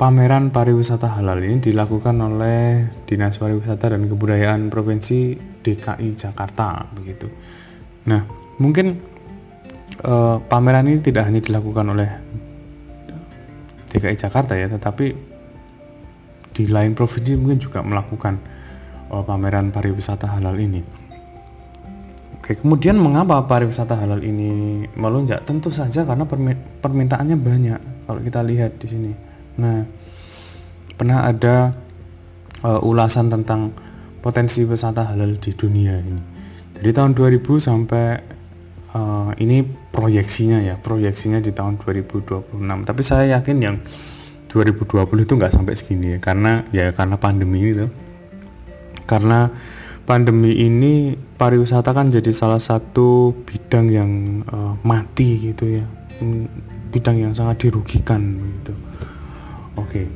pameran 0.02 0.50
pariwisata 0.50 1.06
halal 1.20 1.40
ini 1.46 1.62
dilakukan 1.62 2.18
oleh 2.18 2.90
Dinas 3.06 3.38
Pariwisata 3.38 3.94
dan 3.94 4.10
Kebudayaan 4.10 4.74
Provinsi 4.74 5.38
DKI 5.62 6.18
Jakarta 6.18 6.90
begitu. 6.98 7.30
Nah 8.10 8.43
mungkin 8.58 9.00
uh, 10.06 10.38
pameran 10.46 10.90
ini 10.90 11.00
tidak 11.02 11.30
hanya 11.30 11.42
dilakukan 11.42 11.86
oleh 11.94 12.10
DKI 13.94 14.18
Jakarta 14.18 14.58
ya, 14.58 14.70
tetapi 14.70 15.14
di 16.54 16.64
lain 16.70 16.94
provinsi 16.94 17.34
mungkin 17.38 17.58
juga 17.62 17.82
melakukan 17.82 18.38
uh, 19.10 19.24
pameran 19.26 19.70
pariwisata 19.70 20.30
halal 20.30 20.58
ini. 20.58 20.82
Oke, 22.44 22.60
kemudian 22.60 23.00
mengapa 23.00 23.40
pariwisata 23.48 23.96
halal 23.96 24.20
ini 24.20 24.84
melonjak? 25.00 25.48
Tentu 25.48 25.72
saja 25.72 26.04
karena 26.04 26.28
permintaannya 26.84 27.38
banyak. 27.40 27.80
Kalau 28.04 28.20
kita 28.20 28.44
lihat 28.44 28.84
di 28.84 28.88
sini. 28.92 29.12
Nah, 29.64 29.88
pernah 31.00 31.24
ada 31.24 31.72
uh, 32.68 32.84
ulasan 32.84 33.32
tentang 33.32 33.72
potensi 34.20 34.68
wisata 34.68 35.16
halal 35.16 35.40
di 35.40 35.56
dunia 35.56 35.96
ini. 36.04 36.22
Dari 36.76 36.92
tahun 36.92 37.16
2000 37.16 37.64
sampai 37.64 38.06
uh, 38.94 39.34
ini 39.42 39.66
proyeksinya 39.66 40.64
ya 40.64 40.78
proyeksinya 40.80 41.42
di 41.42 41.52
tahun 41.52 41.82
2026 41.82 42.54
tapi 42.88 43.02
saya 43.02 43.38
yakin 43.38 43.58
yang 43.60 43.78
2020 44.54 45.26
itu 45.26 45.34
nggak 45.34 45.50
sampai 45.50 45.74
segini 45.74 46.14
ya 46.14 46.18
karena 46.22 46.62
ya 46.70 46.94
karena 46.94 47.18
pandemi 47.18 47.58
ini 47.66 47.74
tuh. 47.74 47.92
Karena 49.10 49.50
pandemi 50.06 50.54
ini 50.54 51.18
pariwisata 51.18 51.90
kan 51.90 52.14
jadi 52.14 52.30
salah 52.30 52.62
satu 52.62 53.34
bidang 53.50 53.86
yang 53.90 54.12
uh, 54.46 54.78
mati 54.86 55.50
gitu 55.50 55.82
ya. 55.82 55.86
Hmm, 56.22 56.46
bidang 56.94 57.18
yang 57.18 57.34
sangat 57.34 57.66
dirugikan 57.66 58.22
gitu. 58.62 58.74
Oke. 59.82 60.06
Okay. 60.06 60.08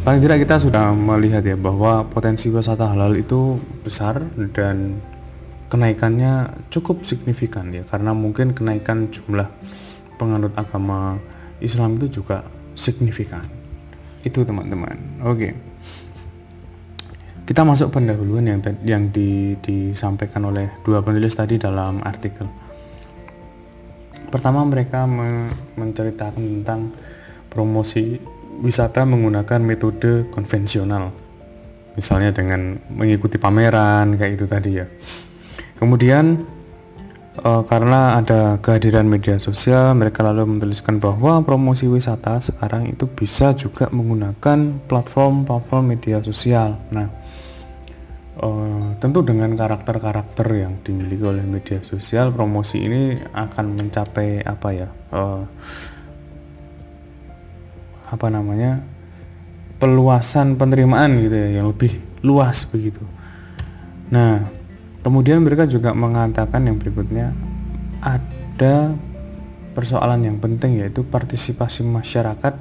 paling 0.00 0.22
tidak 0.24 0.48
kita 0.48 0.56
sudah 0.56 0.96
melihat 0.96 1.44
ya 1.44 1.60
bahwa 1.60 2.08
potensi 2.08 2.48
wisata 2.48 2.88
halal 2.88 3.12
itu 3.20 3.60
besar 3.84 4.22
dan 4.56 4.96
kenaikannya 5.70 6.66
cukup 6.74 7.06
signifikan 7.06 7.70
ya 7.70 7.86
karena 7.86 8.10
mungkin 8.10 8.52
kenaikan 8.52 9.08
jumlah 9.14 9.46
penganut 10.18 10.52
agama 10.58 11.16
Islam 11.62 11.96
itu 11.96 12.20
juga 12.20 12.44
signifikan. 12.74 13.46
Itu 14.20 14.44
teman-teman. 14.44 15.24
Oke. 15.24 15.56
Kita 17.48 17.64
masuk 17.64 17.90
pendahuluan 17.90 18.46
yang 18.46 18.60
yang 18.84 19.02
di, 19.08 19.56
disampaikan 19.64 20.44
oleh 20.50 20.70
dua 20.84 21.00
penulis 21.00 21.32
tadi 21.32 21.56
dalam 21.56 22.04
artikel. 22.04 22.46
Pertama 24.30 24.62
mereka 24.62 25.08
me, 25.08 25.50
menceritakan 25.74 26.62
tentang 26.62 26.94
promosi 27.50 28.22
wisata 28.62 29.02
menggunakan 29.02 29.58
metode 29.58 30.30
konvensional. 30.30 31.10
Misalnya 31.98 32.30
dengan 32.30 32.78
mengikuti 32.86 33.34
pameran 33.34 34.14
kayak 34.14 34.32
itu 34.38 34.46
tadi 34.46 34.70
ya 34.78 34.86
Kemudian 35.80 36.44
uh, 37.40 37.64
karena 37.64 38.20
ada 38.20 38.60
kehadiran 38.60 39.08
media 39.08 39.40
sosial, 39.40 39.96
mereka 39.96 40.20
lalu 40.20 40.44
menuliskan 40.60 41.00
bahwa 41.00 41.40
promosi 41.40 41.88
wisata 41.88 42.36
sekarang 42.36 42.92
itu 42.92 43.08
bisa 43.08 43.56
juga 43.56 43.88
menggunakan 43.88 44.84
platform-platform 44.84 45.84
media 45.88 46.20
sosial. 46.20 46.76
Nah, 46.92 47.08
uh, 48.44 48.92
tentu 49.00 49.24
dengan 49.24 49.56
karakter-karakter 49.56 50.46
yang 50.52 50.84
dimiliki 50.84 51.24
oleh 51.24 51.42
media 51.48 51.80
sosial, 51.80 52.28
promosi 52.28 52.84
ini 52.84 53.16
akan 53.32 53.66
mencapai 53.80 54.44
apa 54.44 54.68
ya? 54.76 54.88
Uh, 55.08 55.42
apa 58.12 58.26
namanya? 58.28 59.00
peluasan 59.80 60.60
penerimaan 60.60 61.24
gitu 61.24 61.32
ya 61.32 61.48
yang 61.56 61.72
lebih 61.72 61.96
luas 62.20 62.68
begitu. 62.68 63.00
Nah, 64.12 64.59
Kemudian 65.00 65.40
mereka 65.40 65.64
juga 65.64 65.96
mengatakan 65.96 66.68
yang 66.68 66.76
berikutnya 66.76 67.32
ada 68.04 68.92
persoalan 69.72 70.28
yang 70.28 70.36
penting 70.36 70.84
yaitu 70.84 71.00
partisipasi 71.06 71.80
masyarakat 71.86 72.54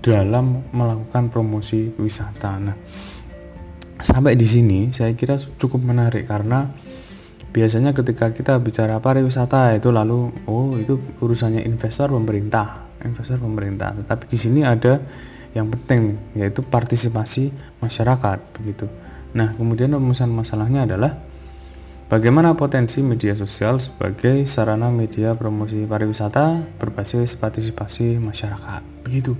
dalam 0.00 0.64
melakukan 0.72 1.28
promosi 1.28 1.92
wisata. 2.00 2.58
Nah, 2.58 2.76
sampai 4.00 4.34
di 4.34 4.48
sini 4.48 4.88
saya 4.88 5.12
kira 5.14 5.36
cukup 5.38 5.84
menarik 5.84 6.26
karena 6.26 6.72
biasanya 7.52 7.92
ketika 7.92 8.32
kita 8.32 8.56
bicara 8.58 8.96
pariwisata 8.98 9.76
itu 9.76 9.92
lalu 9.92 10.32
oh 10.48 10.74
itu 10.80 10.96
urusannya 11.20 11.62
investor 11.68 12.08
pemerintah, 12.08 12.88
investor 13.04 13.36
pemerintah. 13.36 13.92
Tetapi 13.92 14.24
di 14.26 14.38
sini 14.40 14.60
ada 14.64 14.96
yang 15.52 15.68
penting 15.68 16.16
yaitu 16.34 16.64
partisipasi 16.64 17.52
masyarakat 17.84 18.38
begitu. 18.56 18.88
Nah, 19.36 19.52
kemudian 19.54 19.92
rumusan 19.92 20.32
masalahnya 20.32 20.88
adalah 20.88 21.31
Bagaimana 22.12 22.52
potensi 22.52 23.00
media 23.00 23.32
sosial 23.32 23.80
sebagai 23.80 24.44
sarana 24.44 24.92
media 24.92 25.32
promosi 25.32 25.88
pariwisata 25.88 26.60
berbasis 26.76 27.32
partisipasi 27.40 28.20
masyarakat? 28.20 28.84
Begitu. 29.00 29.32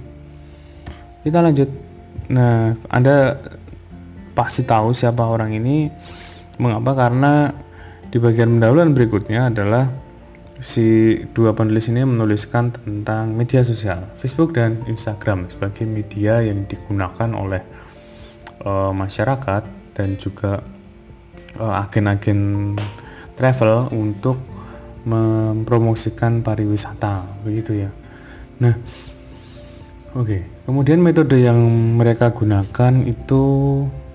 Kita 1.21 1.45
lanjut. 1.45 1.69
Nah, 2.33 2.73
Anda 2.89 3.37
pasti 4.33 4.65
tahu 4.65 4.97
siapa 4.97 5.21
orang 5.21 5.53
ini. 5.53 5.93
Mengapa? 6.57 6.97
Karena 6.97 7.53
di 8.09 8.17
bagian 8.17 8.57
pendahuluan 8.57 8.97
berikutnya 8.97 9.53
adalah 9.53 9.93
si 10.57 11.21
dua 11.37 11.53
penulis 11.53 11.93
ini 11.93 12.09
menuliskan 12.09 12.73
tentang 12.73 13.37
media 13.37 13.61
sosial, 13.61 14.01
Facebook 14.17 14.57
dan 14.57 14.81
Instagram 14.89 15.45
sebagai 15.53 15.85
media 15.85 16.41
yang 16.41 16.65
digunakan 16.65 17.37
oleh 17.37 17.61
uh, 18.65 18.97
masyarakat 18.97 19.93
dan 19.93 20.17
juga 20.17 20.65
agen-agen 21.59 22.75
travel 23.37 23.91
untuk 23.93 24.39
mempromosikan 25.03 26.47
pariwisata 26.47 27.43
begitu 27.43 27.87
ya. 27.87 27.91
Nah, 28.63 28.75
oke. 30.15 30.27
Okay. 30.27 30.41
Kemudian 30.63 31.03
metode 31.03 31.43
yang 31.43 31.59
mereka 31.99 32.31
gunakan 32.31 33.03
itu 33.03 33.43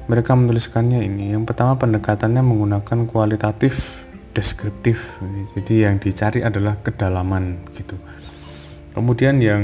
mereka 0.07 0.31
menuliskannya 0.39 1.03
ini. 1.03 1.35
Yang 1.35 1.51
pertama 1.51 1.75
pendekatannya 1.75 2.39
menggunakan 2.39 3.03
kualitatif 3.11 4.07
deskriptif. 4.31 5.19
Jadi 5.59 5.83
yang 5.83 5.99
dicari 5.99 6.39
adalah 6.39 6.79
kedalaman 6.79 7.67
gitu. 7.75 7.99
Kemudian 8.95 9.43
yang 9.43 9.63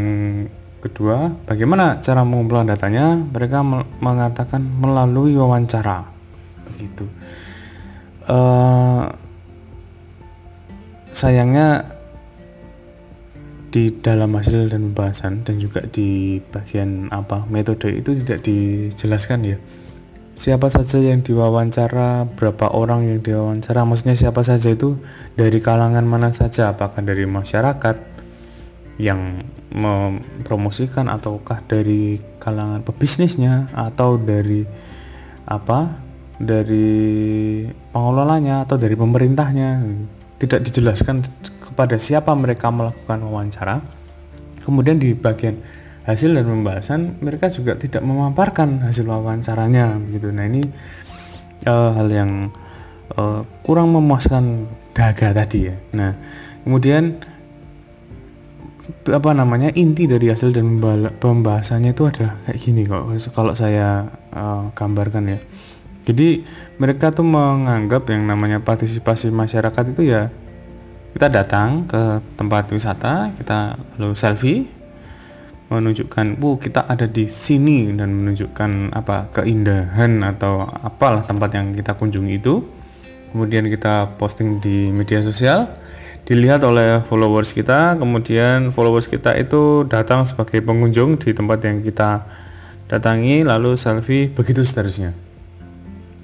kedua, 0.83 1.31
bagaimana 1.47 2.03
cara 2.03 2.27
mengumpulkan 2.27 2.75
datanya? 2.75 3.15
Mereka 3.15 3.63
mengatakan 4.03 4.59
melalui 4.59 5.39
wawancara. 5.39 6.03
Begitu 6.67 7.07
uh, 8.27 9.11
sayangnya 11.13 11.93
di 13.73 13.89
dalam 13.89 14.37
hasil 14.37 14.69
dan 14.69 14.93
pembahasan 14.93 15.41
dan 15.41 15.57
juga 15.57 15.81
di 15.89 16.37
bagian 16.53 17.09
apa 17.09 17.49
metode 17.49 17.89
itu 17.89 18.13
tidak 18.21 18.45
dijelaskan 18.45 19.39
ya. 19.55 19.57
Siapa 20.33 20.69
saja 20.69 20.97
yang 20.97 21.21
diwawancara 21.21 22.25
berapa 22.37 22.73
orang 22.73 23.05
yang 23.05 23.21
diwawancara 23.21 23.85
maksudnya 23.85 24.17
siapa 24.17 24.41
saja 24.41 24.73
itu 24.73 24.97
dari 25.37 25.61
kalangan 25.61 26.05
mana 26.05 26.33
saja 26.33 26.73
apakah 26.73 27.01
dari 27.05 27.25
masyarakat 27.25 27.97
yang 29.01 29.41
mempromosikan 29.73 31.09
ataukah 31.09 31.65
dari 31.65 32.21
kalangan 32.37 32.85
pebisnisnya 32.85 33.73
atau 33.73 34.21
dari 34.21 34.65
apa 35.49 36.02
dari 36.39 37.65
pengelolanya 37.93 38.65
atau 38.65 38.77
dari 38.77 38.93
pemerintahnya. 38.97 39.69
Tidak 40.37 40.59
dijelaskan 40.59 41.23
kepada 41.69 41.95
siapa 41.95 42.35
mereka 42.35 42.67
melakukan 42.69 43.19
wawancara. 43.23 43.79
Kemudian 44.63 44.99
di 44.99 45.15
bagian 45.15 45.59
hasil 46.03 46.35
dan 46.35 46.45
pembahasan 46.47 47.01
mereka 47.23 47.47
juga 47.47 47.79
tidak 47.79 48.03
memaparkan 48.03 48.83
hasil 48.83 49.07
wawancaranya 49.07 49.95
gitu 50.11 50.35
nah 50.35 50.43
ini 50.43 50.67
uh, 51.63 51.95
hal 51.95 52.07
yang 52.11 52.31
uh, 53.15 53.47
kurang 53.63 53.95
memuaskan 53.95 54.67
daga 54.91 55.31
tadi 55.31 55.71
ya. 55.71 55.75
Nah 55.95 56.11
kemudian 56.67 57.23
apa 59.07 59.31
namanya 59.31 59.71
inti 59.79 60.11
dari 60.11 60.27
hasil 60.27 60.51
dan 60.51 60.75
pembahasannya 61.23 61.95
itu 61.95 62.03
adalah 62.03 62.35
kayak 62.43 62.59
gini 62.59 62.83
kok. 62.83 63.07
Kalau 63.31 63.55
saya 63.55 64.11
uh, 64.35 64.67
gambarkan 64.75 65.23
ya 65.31 65.39
jadi 66.03 66.43
mereka 66.79 67.15
tuh 67.15 67.23
menganggap 67.23 68.07
yang 68.11 68.27
namanya 68.27 68.59
partisipasi 68.59 69.31
masyarakat 69.31 69.95
itu 69.95 70.11
ya 70.11 70.27
kita 71.13 71.29
datang 71.29 71.85
ke 71.85 72.25
tempat 72.33 72.73
wisata, 72.73 73.29
kita 73.37 73.77
lalu 74.01 74.17
selfie 74.17 74.65
menunjukkan, 75.69 76.37
"Bu, 76.41 76.57
kita 76.57 76.89
ada 76.89 77.05
di 77.05 77.29
sini" 77.29 77.89
dan 77.93 78.13
menunjukkan 78.13 78.93
apa 78.93 79.29
keindahan 79.33 80.25
atau 80.25 80.65
apalah 80.65 81.21
tempat 81.21 81.53
yang 81.53 81.77
kita 81.77 81.93
kunjungi 81.97 82.33
itu. 82.41 82.65
Kemudian 83.33 83.65
kita 83.69 84.17
posting 84.17 84.61
di 84.61 84.93
media 84.93 85.21
sosial, 85.21 85.69
dilihat 86.25 86.61
oleh 86.61 87.01
followers 87.09 87.53
kita, 87.53 87.97
kemudian 87.97 88.69
followers 88.69 89.09
kita 89.09 89.33
itu 89.37 89.85
datang 89.89 90.25
sebagai 90.25 90.61
pengunjung 90.61 91.17
di 91.17 91.33
tempat 91.33 91.61
yang 91.65 91.81
kita 91.81 92.25
datangi, 92.89 93.41
lalu 93.41 93.73
selfie, 93.73 94.29
begitu 94.29 94.61
seterusnya. 94.61 95.22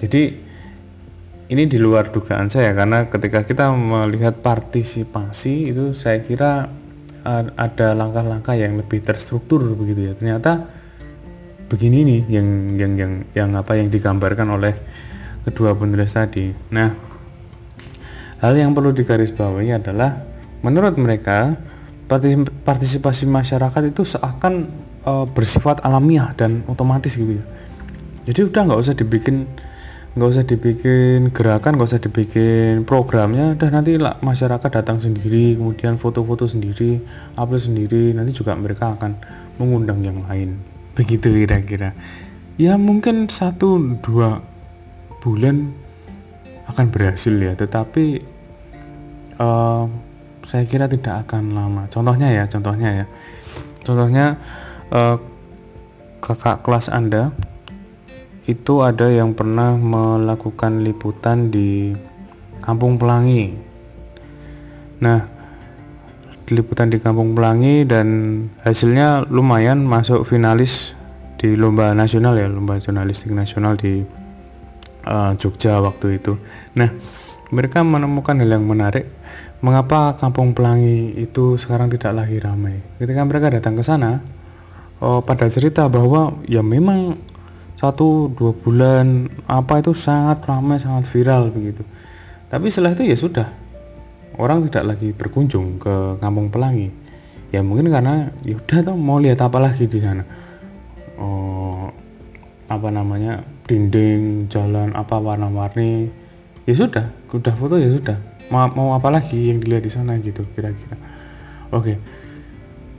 Jadi 0.00 0.22
ini 1.50 1.62
di 1.66 1.78
luar 1.82 2.14
dugaan 2.14 2.48
saya 2.48 2.72
karena 2.72 3.10
ketika 3.10 3.42
kita 3.42 3.74
melihat 3.74 4.38
partisipasi 4.40 5.74
itu 5.74 5.92
saya 5.92 6.22
kira 6.22 6.70
ada 7.56 7.92
langkah-langkah 7.92 8.56
yang 8.56 8.80
lebih 8.80 9.04
terstruktur 9.04 9.60
begitu 9.76 10.08
ya. 10.08 10.12
Ternyata 10.16 10.64
begini 11.68 12.02
nih 12.02 12.20
yang 12.40 12.48
yang 12.80 12.92
yang 12.96 13.12
yang 13.36 13.50
apa 13.54 13.76
yang 13.76 13.92
digambarkan 13.92 14.48
oleh 14.50 14.74
kedua 15.44 15.76
penulis 15.76 16.16
tadi. 16.16 16.48
Nah, 16.72 16.96
hal 18.40 18.52
yang 18.56 18.72
perlu 18.72 18.96
digarisbawahi 18.96 19.76
adalah 19.76 20.16
menurut 20.64 20.96
mereka 20.96 21.60
partisipasi 22.66 23.28
masyarakat 23.28 23.94
itu 23.94 24.02
seakan 24.02 24.66
uh, 25.06 25.26
bersifat 25.30 25.84
alamiah 25.86 26.34
dan 26.34 26.66
otomatis 26.66 27.14
gitu 27.14 27.38
ya. 27.38 27.44
Jadi 28.26 28.50
udah 28.50 28.60
nggak 28.66 28.80
usah 28.80 28.94
dibikin 28.96 29.46
nggak 30.10 30.26
usah 30.26 30.42
dibikin 30.42 31.30
gerakan 31.30 31.78
nggak 31.78 31.90
usah 31.94 32.02
dibikin 32.02 32.82
programnya. 32.82 33.54
Dan 33.54 33.78
nanti 33.78 33.94
lah 33.94 34.18
masyarakat 34.18 34.70
datang 34.70 34.98
sendiri 34.98 35.54
kemudian 35.54 35.96
foto-foto 35.96 36.50
sendiri 36.50 36.98
upload 37.38 37.62
sendiri 37.62 38.10
nanti 38.14 38.34
juga 38.34 38.58
mereka 38.58 38.98
akan 38.98 39.14
mengundang 39.62 40.02
yang 40.02 40.18
lain. 40.26 40.58
Begitu 40.98 41.30
kira-kira. 41.44 41.94
Ya 42.58 42.74
mungkin 42.76 43.30
satu 43.30 43.78
dua 44.02 44.42
bulan 45.22 45.70
akan 46.66 46.86
berhasil 46.90 47.32
ya. 47.32 47.54
Tetapi 47.54 48.04
uh, 49.38 49.86
saya 50.44 50.64
kira 50.66 50.90
tidak 50.90 51.28
akan 51.28 51.54
lama. 51.54 51.82
Contohnya 51.88 52.28
ya 52.34 52.44
contohnya 52.50 53.04
ya. 53.04 53.06
Contohnya 53.86 54.36
uh, 54.90 55.16
kakak 56.20 56.60
kelas 56.66 56.92
anda 56.92 57.32
itu 58.48 58.80
ada 58.80 59.10
yang 59.12 59.36
pernah 59.36 59.76
melakukan 59.76 60.80
liputan 60.80 61.52
di 61.52 61.92
Kampung 62.64 62.96
Pelangi. 62.96 63.52
Nah, 65.00 65.20
liputan 66.48 66.88
di 66.88 66.98
Kampung 67.00 67.36
Pelangi 67.36 67.84
dan 67.84 68.06
hasilnya 68.64 69.28
lumayan 69.28 69.84
masuk 69.84 70.24
finalis 70.24 70.96
di 71.40 71.56
lomba 71.56 71.92
nasional 71.96 72.36
ya, 72.36 72.48
lomba 72.48 72.76
jurnalistik 72.80 73.32
nasional 73.32 73.76
di 73.76 74.04
uh, 75.08 75.32
Jogja 75.36 75.80
waktu 75.80 76.20
itu. 76.20 76.36
Nah, 76.76 76.90
mereka 77.50 77.80
menemukan 77.80 78.36
hal 78.36 78.60
yang 78.60 78.64
menarik. 78.64 79.08
Mengapa 79.60 80.16
Kampung 80.16 80.56
Pelangi 80.56 81.12
itu 81.20 81.60
sekarang 81.60 81.92
tidak 81.92 82.16
lagi 82.16 82.40
ramai? 82.40 82.80
Ketika 82.96 83.20
mereka 83.28 83.52
datang 83.52 83.76
ke 83.76 83.84
sana, 83.84 84.20
oh, 85.04 85.20
pada 85.20 85.48
cerita 85.52 85.84
bahwa 85.88 86.40
ya 86.48 86.64
memang 86.64 87.20
satu 87.80 88.28
dua 88.36 88.52
bulan 88.52 89.32
apa 89.48 89.80
itu 89.80 89.96
sangat 89.96 90.44
ramai 90.44 90.76
sangat 90.76 91.08
viral 91.08 91.48
begitu. 91.48 91.80
Tapi 92.52 92.68
setelah 92.68 92.92
itu 92.92 93.08
ya 93.08 93.16
sudah. 93.16 93.48
Orang 94.36 94.68
tidak 94.68 94.84
lagi 94.94 95.16
berkunjung 95.16 95.80
ke 95.80 96.20
kampung 96.20 96.52
pelangi. 96.52 96.92
Ya 97.48 97.64
mungkin 97.64 97.88
karena 97.88 98.28
ya 98.44 98.60
udah 98.60 98.78
tuh 98.84 98.96
mau 99.00 99.16
lihat 99.16 99.40
apa 99.40 99.56
lagi 99.56 99.88
di 99.88 99.96
sana. 99.96 100.28
Oh 101.16 101.88
apa 102.68 102.92
namanya 102.92 103.40
dinding 103.64 104.52
jalan 104.52 104.92
apa 104.92 105.16
warna-warni. 105.16 106.12
Ya 106.68 106.76
sudah 106.76 107.08
udah 107.32 107.54
foto 107.56 107.80
ya 107.80 107.88
sudah. 107.96 108.20
Mau, 108.52 108.68
mau 108.76 108.92
apa 108.92 109.08
lagi 109.08 109.48
yang 109.48 109.64
dilihat 109.64 109.88
di 109.88 109.92
sana 109.92 110.20
gitu 110.20 110.44
kira-kira. 110.52 111.00
Oke. 111.72 111.96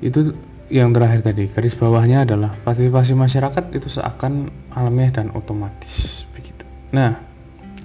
Itu 0.01 0.33
yang 0.71 0.95
terakhir 0.95 1.21
tadi 1.27 1.51
garis 1.51 1.75
bawahnya 1.75 2.23
adalah 2.23 2.55
partisipasi 2.63 3.11
masyarakat 3.11 3.75
itu 3.75 3.91
seakan 3.91 4.47
alamiah 4.71 5.11
dan 5.11 5.27
otomatis 5.35 6.23
begitu. 6.31 6.63
Nah, 6.95 7.19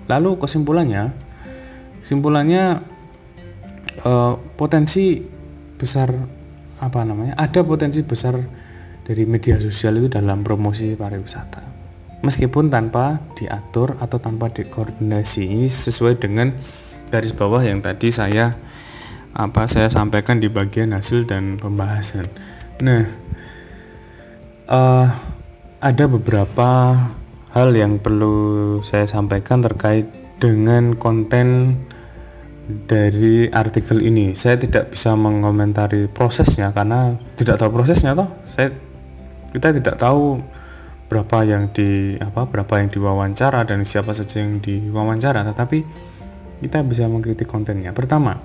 lalu 0.06 0.38
kesimpulannya, 0.38 1.10
kesimpulannya 2.00 2.86
eh, 4.06 4.34
potensi 4.54 5.18
besar 5.76 6.14
apa 6.78 7.00
namanya? 7.02 7.34
Ada 7.34 7.66
potensi 7.66 8.06
besar 8.06 8.38
dari 9.02 9.22
media 9.26 9.58
sosial 9.58 9.98
itu 9.98 10.14
dalam 10.14 10.46
promosi 10.46 10.94
pariwisata. 10.94 11.62
Meskipun 12.22 12.70
tanpa 12.70 13.18
diatur 13.34 13.98
atau 13.98 14.18
tanpa 14.22 14.50
dikoordinasi 14.50 15.68
sesuai 15.68 16.22
dengan 16.22 16.54
garis 17.10 17.30
bawah 17.30 17.62
yang 17.62 17.82
tadi 17.82 18.10
saya 18.10 18.56
apa 19.36 19.68
saya 19.68 19.92
sampaikan 19.92 20.40
di 20.40 20.48
bagian 20.48 20.96
hasil 20.96 21.28
dan 21.28 21.60
pembahasan. 21.60 22.24
Nah, 22.76 23.08
uh, 24.68 25.06
ada 25.80 26.04
beberapa 26.04 26.92
hal 27.56 27.72
yang 27.72 27.96
perlu 27.96 28.78
saya 28.84 29.08
sampaikan 29.08 29.64
terkait 29.64 30.04
dengan 30.36 30.92
konten 31.00 31.80
dari 32.66 33.48
artikel 33.48 34.04
ini. 34.04 34.36
Saya 34.36 34.60
tidak 34.60 34.92
bisa 34.92 35.16
mengomentari 35.16 36.04
prosesnya 36.10 36.68
karena 36.76 37.16
tidak 37.40 37.56
tahu 37.56 37.80
prosesnya 37.80 38.12
toh. 38.12 38.28
Saya 38.52 38.76
kita 39.56 39.72
tidak 39.72 39.96
tahu 39.96 40.44
berapa 41.06 41.46
yang 41.46 41.70
di 41.70 42.18
apa 42.18 42.44
berapa 42.44 42.82
yang 42.82 42.92
diwawancara 42.92 43.64
dan 43.64 43.88
siapa 43.88 44.12
saja 44.12 44.44
yang 44.44 44.60
diwawancara, 44.60 45.48
tetapi 45.48 45.78
kita 46.60 46.84
bisa 46.84 47.08
mengkritik 47.08 47.48
kontennya. 47.48 47.96
Pertama, 47.96 48.36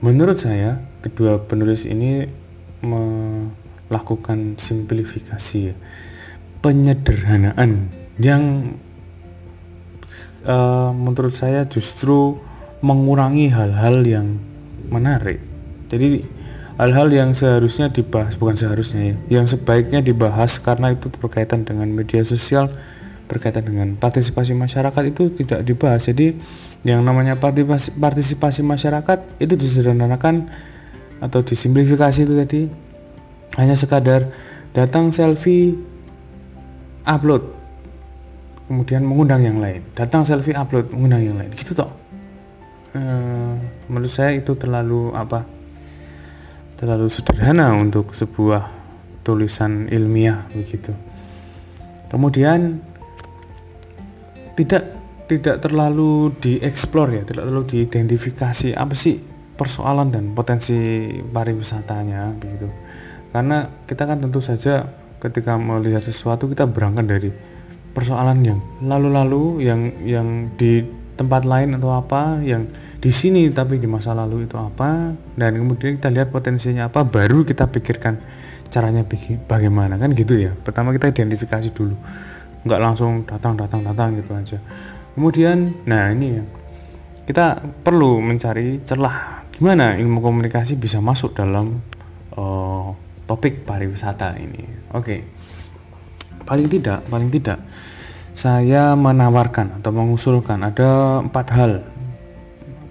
menurut 0.00 0.40
saya 0.40 0.80
kedua 1.04 1.44
penulis 1.44 1.84
ini 1.84 2.43
melakukan 2.84 4.60
simplifikasi 4.60 5.72
ya. 5.72 5.74
penyederhanaan 6.60 7.90
yang 8.20 8.76
uh, 10.46 10.92
menurut 10.94 11.34
saya 11.34 11.66
justru 11.66 12.38
mengurangi 12.84 13.48
hal-hal 13.48 14.04
yang 14.04 14.38
menarik 14.88 15.40
jadi 15.88 16.22
hal-hal 16.76 17.08
yang 17.10 17.30
seharusnya 17.32 17.88
dibahas 17.88 18.34
bukan 18.36 18.58
seharusnya 18.58 19.14
ya 19.14 19.40
yang 19.40 19.46
sebaiknya 19.48 20.04
dibahas 20.04 20.58
karena 20.58 20.92
itu 20.92 21.08
berkaitan 21.20 21.64
dengan 21.64 21.88
media 21.88 22.20
sosial 22.26 22.70
berkaitan 23.24 23.64
dengan 23.64 23.96
partisipasi 23.96 24.52
masyarakat 24.52 25.02
itu 25.08 25.32
tidak 25.32 25.64
dibahas 25.64 26.04
jadi 26.04 26.36
yang 26.84 27.00
namanya 27.00 27.40
partisipasi, 27.40 27.96
partisipasi 27.96 28.60
masyarakat 28.60 29.18
itu 29.40 29.54
disederhanakan 29.56 30.52
atau 31.22 31.40
disimplifikasi 31.42 32.26
itu 32.26 32.34
tadi 32.34 32.62
hanya 33.58 33.78
sekadar 33.78 34.34
datang 34.74 35.14
selfie 35.14 35.78
upload 37.06 37.54
kemudian 38.68 39.04
mengundang 39.04 39.44
yang 39.44 39.58
lain. 39.60 39.84
Datang 39.92 40.24
selfie 40.24 40.56
upload 40.56 40.88
mengundang 40.92 41.22
yang 41.22 41.36
lain. 41.36 41.52
Gitu 41.52 41.76
toh. 41.76 41.92
E, 42.96 43.00
menurut 43.88 44.12
saya 44.12 44.34
itu 44.36 44.56
terlalu 44.56 45.12
apa? 45.12 45.44
Terlalu 46.80 47.06
sederhana 47.12 47.76
untuk 47.76 48.16
sebuah 48.16 48.66
tulisan 49.24 49.88
ilmiah 49.88 50.48
begitu. 50.52 50.92
Kemudian 52.08 52.80
tidak 54.54 54.94
tidak 55.24 55.64
terlalu 55.64 56.30
dieksplor 56.38 57.08
ya 57.10 57.22
tidak 57.24 57.48
terlalu 57.48 57.64
diidentifikasi. 57.68 58.76
Apa 58.76 58.92
sih 58.96 59.33
persoalan 59.54 60.10
dan 60.10 60.34
potensi 60.34 61.08
pariwisatanya 61.22 62.34
begitu. 62.38 62.68
Karena 63.30 63.66
kita 63.86 64.06
kan 64.06 64.22
tentu 64.22 64.38
saja 64.38 64.86
ketika 65.22 65.56
melihat 65.56 66.04
sesuatu 66.04 66.46
kita 66.50 66.68
berangkat 66.68 67.06
dari 67.08 67.30
persoalan 67.94 68.42
yang 68.42 68.60
lalu-lalu 68.82 69.64
yang 69.64 69.80
yang 70.02 70.28
di 70.58 70.82
tempat 71.14 71.46
lain 71.46 71.78
atau 71.78 71.94
apa 71.94 72.42
yang 72.42 72.66
di 72.98 73.14
sini 73.14 73.46
tapi 73.54 73.78
di 73.78 73.86
masa 73.86 74.10
lalu 74.10 74.50
itu 74.50 74.58
apa 74.58 75.14
dan 75.38 75.54
kemudian 75.54 75.96
kita 76.02 76.10
lihat 76.10 76.34
potensinya 76.34 76.90
apa 76.90 77.06
baru 77.06 77.46
kita 77.46 77.70
pikirkan 77.70 78.18
caranya 78.68 79.06
bagaimana 79.46 79.94
kan 79.94 80.10
gitu 80.18 80.34
ya. 80.34 80.50
Pertama 80.58 80.90
kita 80.90 81.14
identifikasi 81.14 81.70
dulu 81.70 81.94
nggak 82.66 82.80
langsung 82.82 83.22
datang 83.22 83.54
datang 83.54 83.86
datang 83.86 84.18
gitu 84.18 84.34
aja. 84.34 84.58
Kemudian 85.14 85.86
nah 85.86 86.10
ini 86.10 86.42
ya 86.42 86.44
kita 87.24 87.60
perlu 87.84 88.20
mencari 88.20 88.84
celah 88.84 89.44
gimana 89.54 89.96
ilmu 89.96 90.20
komunikasi 90.20 90.76
bisa 90.76 90.98
masuk 90.98 91.32
dalam 91.38 91.80
uh, 92.36 92.90
topik 93.24 93.64
pariwisata 93.64 94.36
ini. 94.36 94.92
Oke, 94.92 95.00
okay. 95.00 95.20
paling 96.44 96.68
tidak, 96.68 97.06
paling 97.08 97.30
tidak, 97.32 97.58
saya 98.36 98.92
menawarkan 98.98 99.80
atau 99.80 99.90
mengusulkan 99.94 100.60
ada 100.60 101.22
empat 101.24 101.46
hal 101.54 101.72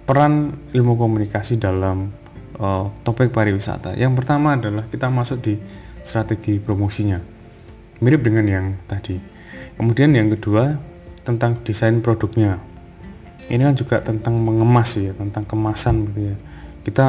peran 0.04 0.56
ilmu 0.74 0.98
komunikasi 0.98 1.62
dalam 1.62 2.12
uh, 2.58 2.90
topik 3.06 3.30
pariwisata. 3.30 3.94
Yang 4.00 4.24
pertama 4.24 4.58
adalah 4.58 4.88
kita 4.90 5.12
masuk 5.14 5.44
di 5.44 5.60
strategi 6.04 6.58
promosinya, 6.58 7.22
mirip 8.02 8.24
dengan 8.26 8.46
yang 8.48 8.66
tadi. 8.90 9.20
Kemudian 9.78 10.16
yang 10.16 10.34
kedua 10.34 10.80
tentang 11.24 11.60
desain 11.64 12.00
produknya. 12.04 12.73
Ini 13.52 13.62
kan 13.68 13.76
juga 13.76 14.00
tentang 14.00 14.40
mengemas 14.40 14.96
ya, 14.96 15.12
tentang 15.16 15.44
kemasan 15.44 16.08
gitu 16.12 16.20
ya. 16.32 16.36
Kita 16.84 17.08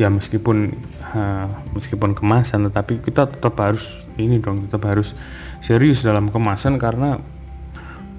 ya 0.00 0.08
meskipun 0.08 0.72
uh, 1.12 1.46
meskipun 1.76 2.16
kemasan 2.16 2.72
tetapi 2.72 3.04
kita 3.04 3.28
tetap 3.28 3.52
harus 3.60 3.84
ini 4.16 4.40
dong 4.40 4.64
tetap 4.64 4.88
harus 4.88 5.12
serius 5.60 6.00
dalam 6.00 6.32
kemasan 6.32 6.80
karena 6.80 7.20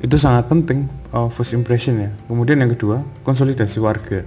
itu 0.01 0.13
sangat 0.17 0.45
penting 0.45 0.85
uh, 1.13 1.29
first 1.29 1.57
impression 1.57 1.97
ya. 1.97 2.09
Kemudian 2.29 2.61
yang 2.61 2.73
kedua 2.73 3.01
konsolidasi 3.25 3.81
warga. 3.81 4.21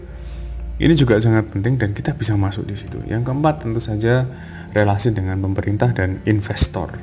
Ini 0.74 0.90
juga 0.98 1.22
sangat 1.22 1.54
penting 1.54 1.78
dan 1.78 1.94
kita 1.94 2.18
bisa 2.18 2.34
masuk 2.34 2.66
di 2.66 2.74
situ. 2.74 2.98
Yang 3.06 3.30
keempat 3.30 3.62
tentu 3.62 3.78
saja 3.78 4.26
relasi 4.74 5.14
dengan 5.14 5.38
pemerintah 5.38 5.94
dan 5.94 6.18
investor. 6.26 6.98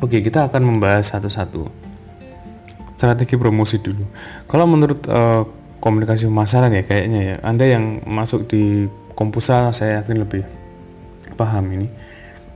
Oke 0.00 0.24
kita 0.24 0.48
akan 0.48 0.64
membahas 0.64 1.12
satu-satu 1.12 1.85
strategi 2.96 3.36
promosi 3.36 3.76
dulu 3.78 4.04
kalau 4.48 4.64
menurut 4.64 5.04
uh, 5.06 5.44
komunikasi 5.86 6.26
pemasaran 6.26 6.74
ya 6.74 6.82
kayaknya 6.82 7.20
ya. 7.22 7.36
Anda 7.46 7.64
yang 7.70 8.02
masuk 8.02 8.50
di 8.50 8.90
Kompusa 9.16 9.72
saya 9.72 10.04
yakin 10.04 10.28
lebih 10.28 10.44
paham 11.40 11.72
ini. 11.72 11.88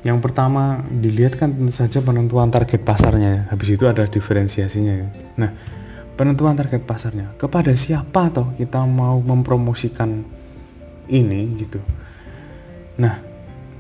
Yang 0.05 0.19
pertama 0.29 0.85
dilihat 0.93 1.41
kan 1.41 1.57
tentu 1.57 1.73
saja 1.73 2.05
penentuan 2.05 2.53
target 2.53 2.85
pasarnya 2.85 3.31
ya. 3.33 3.43
Habis 3.49 3.81
itu 3.81 3.89
ada 3.89 4.05
diferensiasinya 4.05 4.93
ya. 4.93 5.09
Nah, 5.41 5.51
penentuan 6.21 6.61
target 6.61 6.85
pasarnya 6.85 7.33
kepada 7.41 7.73
siapa 7.73 8.29
toh 8.29 8.53
kita 8.61 8.85
mau 8.85 9.17
mempromosikan 9.25 10.21
ini 11.09 11.57
gitu 11.57 11.81
nah 13.01 13.17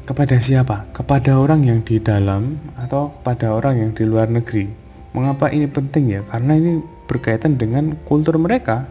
kepada 0.08 0.40
siapa 0.40 0.88
kepada 0.96 1.36
orang 1.36 1.68
yang 1.68 1.84
di 1.84 2.00
dalam 2.00 2.56
atau 2.80 3.12
kepada 3.20 3.52
orang 3.52 3.84
yang 3.84 3.90
di 3.92 4.08
luar 4.08 4.32
negeri 4.32 4.72
mengapa 5.16 5.50
ini 5.50 5.66
penting 5.66 6.04
ya? 6.08 6.20
Karena 6.26 6.56
ini 6.56 6.82
berkaitan 7.06 7.58
dengan 7.58 7.98
kultur 8.06 8.38
mereka. 8.38 8.86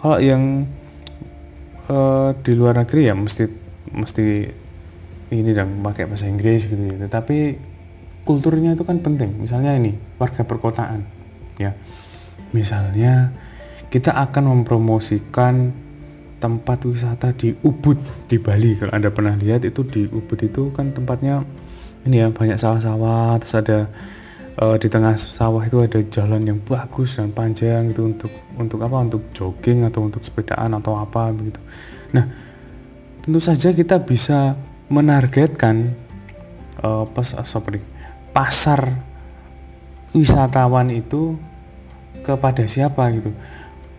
Kalau 0.00 0.20
yang 0.20 0.68
uh, 1.88 2.36
di 2.44 2.52
luar 2.52 2.76
negeri 2.80 3.08
ya 3.08 3.14
mesti 3.16 3.44
mesti 3.96 4.26
ini 5.32 5.50
dong 5.56 5.82
pakai 5.82 6.06
bahasa 6.06 6.28
Inggris 6.28 6.68
gitu 6.68 6.78
ya. 6.78 6.96
Tetapi 7.08 7.38
kulturnya 8.28 8.76
itu 8.76 8.84
kan 8.84 9.00
penting. 9.00 9.40
Misalnya 9.40 9.74
ini 9.74 9.96
warga 10.20 10.44
perkotaan 10.44 11.00
ya. 11.56 11.72
Misalnya 12.52 13.32
kita 13.88 14.12
akan 14.12 14.60
mempromosikan 14.60 15.72
tempat 16.36 16.84
wisata 16.84 17.32
di 17.32 17.56
Ubud 17.64 17.96
di 18.28 18.36
Bali. 18.36 18.76
Kalau 18.76 18.92
Anda 18.92 19.08
pernah 19.08 19.34
lihat 19.34 19.64
itu 19.64 19.82
di 19.88 20.04
Ubud 20.04 20.36
itu 20.44 20.68
kan 20.76 20.92
tempatnya 20.92 21.42
ini 22.06 22.22
ya 22.22 22.28
banyak 22.30 22.60
sawah-sawah 22.60 23.40
terus 23.42 23.54
ada 23.58 23.78
uh, 24.60 24.76
di 24.76 24.88
tengah 24.88 25.16
sawah 25.16 25.64
itu 25.64 25.80
ada 25.84 26.00
jalan 26.08 26.42
yang 26.44 26.58
bagus 26.64 27.16
dan 27.16 27.32
panjang 27.32 27.92
itu 27.92 28.12
untuk 28.12 28.32
untuk 28.56 28.80
apa 28.84 28.96
untuk 29.00 29.22
jogging 29.36 29.84
atau 29.88 30.08
untuk 30.08 30.24
sepedaan 30.24 30.76
atau 30.76 30.96
apa 30.96 31.32
begitu. 31.32 31.60
Nah, 32.12 32.24
tentu 33.24 33.40
saja 33.40 33.72
kita 33.72 34.00
bisa 34.02 34.56
menargetkan 34.88 35.92
uh, 36.80 37.04
pas, 37.08 37.36
sorry, 37.44 37.82
pasar 38.30 38.96
wisatawan 40.16 40.88
itu 40.92 41.36
kepada 42.24 42.64
siapa 42.66 43.06
gitu 43.12 43.30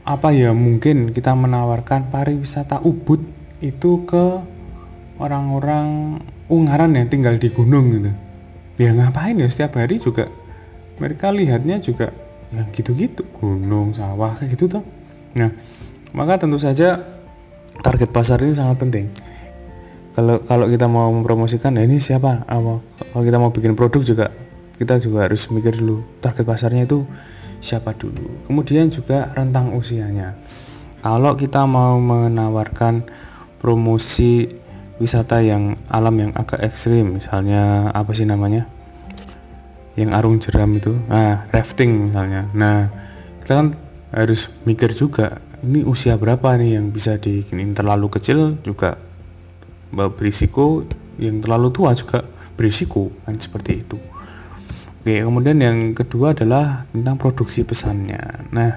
apa 0.08 0.32
ya 0.32 0.56
mungkin 0.56 1.12
kita 1.12 1.36
menawarkan 1.36 2.08
pariwisata 2.08 2.80
Ubud 2.80 3.28
itu 3.60 4.08
ke 4.08 4.39
orang-orang 5.20 6.20
Ungaran 6.48 6.96
yang 6.96 7.12
tinggal 7.12 7.36
di 7.36 7.52
gunung 7.52 7.91
gitu 7.91 8.12
ya 8.80 8.96
ngapain 8.96 9.36
ya 9.36 9.52
setiap 9.52 9.76
hari 9.76 10.00
juga 10.00 10.32
mereka 10.98 11.34
lihatnya 11.34 11.80
juga 11.82 12.14
ya 12.54 12.64
gitu-gitu 12.72 13.28
gunung 13.38 13.92
sawah 13.92 14.36
kayak 14.38 14.56
gitu 14.56 14.80
tuh 14.80 14.84
nah 15.36 15.52
maka 16.16 16.40
tentu 16.42 16.58
saja 16.58 17.04
target 17.84 18.10
pasar 18.10 18.42
ini 18.42 18.56
sangat 18.56 18.80
penting 18.80 19.06
kalau 20.18 20.42
kalau 20.48 20.66
kita 20.66 20.90
mau 20.90 21.14
mempromosikan 21.14 21.78
ya 21.78 21.86
ini 21.86 22.02
siapa 22.02 22.48
apa 22.48 22.82
kalau 23.14 23.24
kita 23.24 23.38
mau 23.38 23.52
bikin 23.54 23.78
produk 23.78 24.02
juga 24.02 24.28
kita 24.78 25.02
juga 25.02 25.30
harus 25.30 25.46
mikir 25.52 25.78
dulu 25.78 26.02
target 26.24 26.46
pasarnya 26.48 26.86
itu 26.86 27.06
siapa 27.62 27.94
dulu. 27.98 28.46
Kemudian 28.46 28.90
juga 28.94 29.34
rentang 29.34 29.74
usianya. 29.74 30.38
Kalau 31.02 31.38
kita 31.38 31.64
mau 31.66 31.98
menawarkan 32.02 33.06
promosi 33.62 34.50
wisata 34.98 35.42
yang 35.46 35.78
alam 35.90 36.16
yang 36.18 36.32
agak 36.34 36.62
ekstrim, 36.66 37.22
misalnya 37.22 37.94
apa 37.94 38.12
sih 38.14 38.26
namanya? 38.26 38.66
Yang 39.98 40.12
arung 40.14 40.38
jeram 40.38 40.70
itu, 40.78 40.94
nah 41.10 41.50
rafting 41.50 42.14
misalnya. 42.14 42.46
Nah 42.54 42.88
kita 43.42 43.54
kan 43.58 43.68
harus 44.14 44.48
mikir 44.64 44.94
juga 44.94 45.42
ini 45.66 45.82
usia 45.82 46.16
berapa 46.16 46.54
nih 46.56 46.78
yang 46.78 46.94
bisa 46.94 47.18
dikirim 47.18 47.74
terlalu 47.74 48.14
kecil 48.14 48.62
juga 48.62 49.02
berisiko 49.90 50.86
yang 51.18 51.42
terlalu 51.42 51.74
tua 51.74 51.98
juga 51.98 52.22
berisiko 52.54 53.10
kan 53.26 53.36
seperti 53.42 53.72
itu. 53.82 53.98
Oke, 55.02 55.24
kemudian 55.24 55.58
yang 55.64 55.78
kedua 55.96 56.36
adalah 56.36 56.84
tentang 56.92 57.16
produksi 57.16 57.64
pesannya. 57.64 58.52
Nah, 58.52 58.76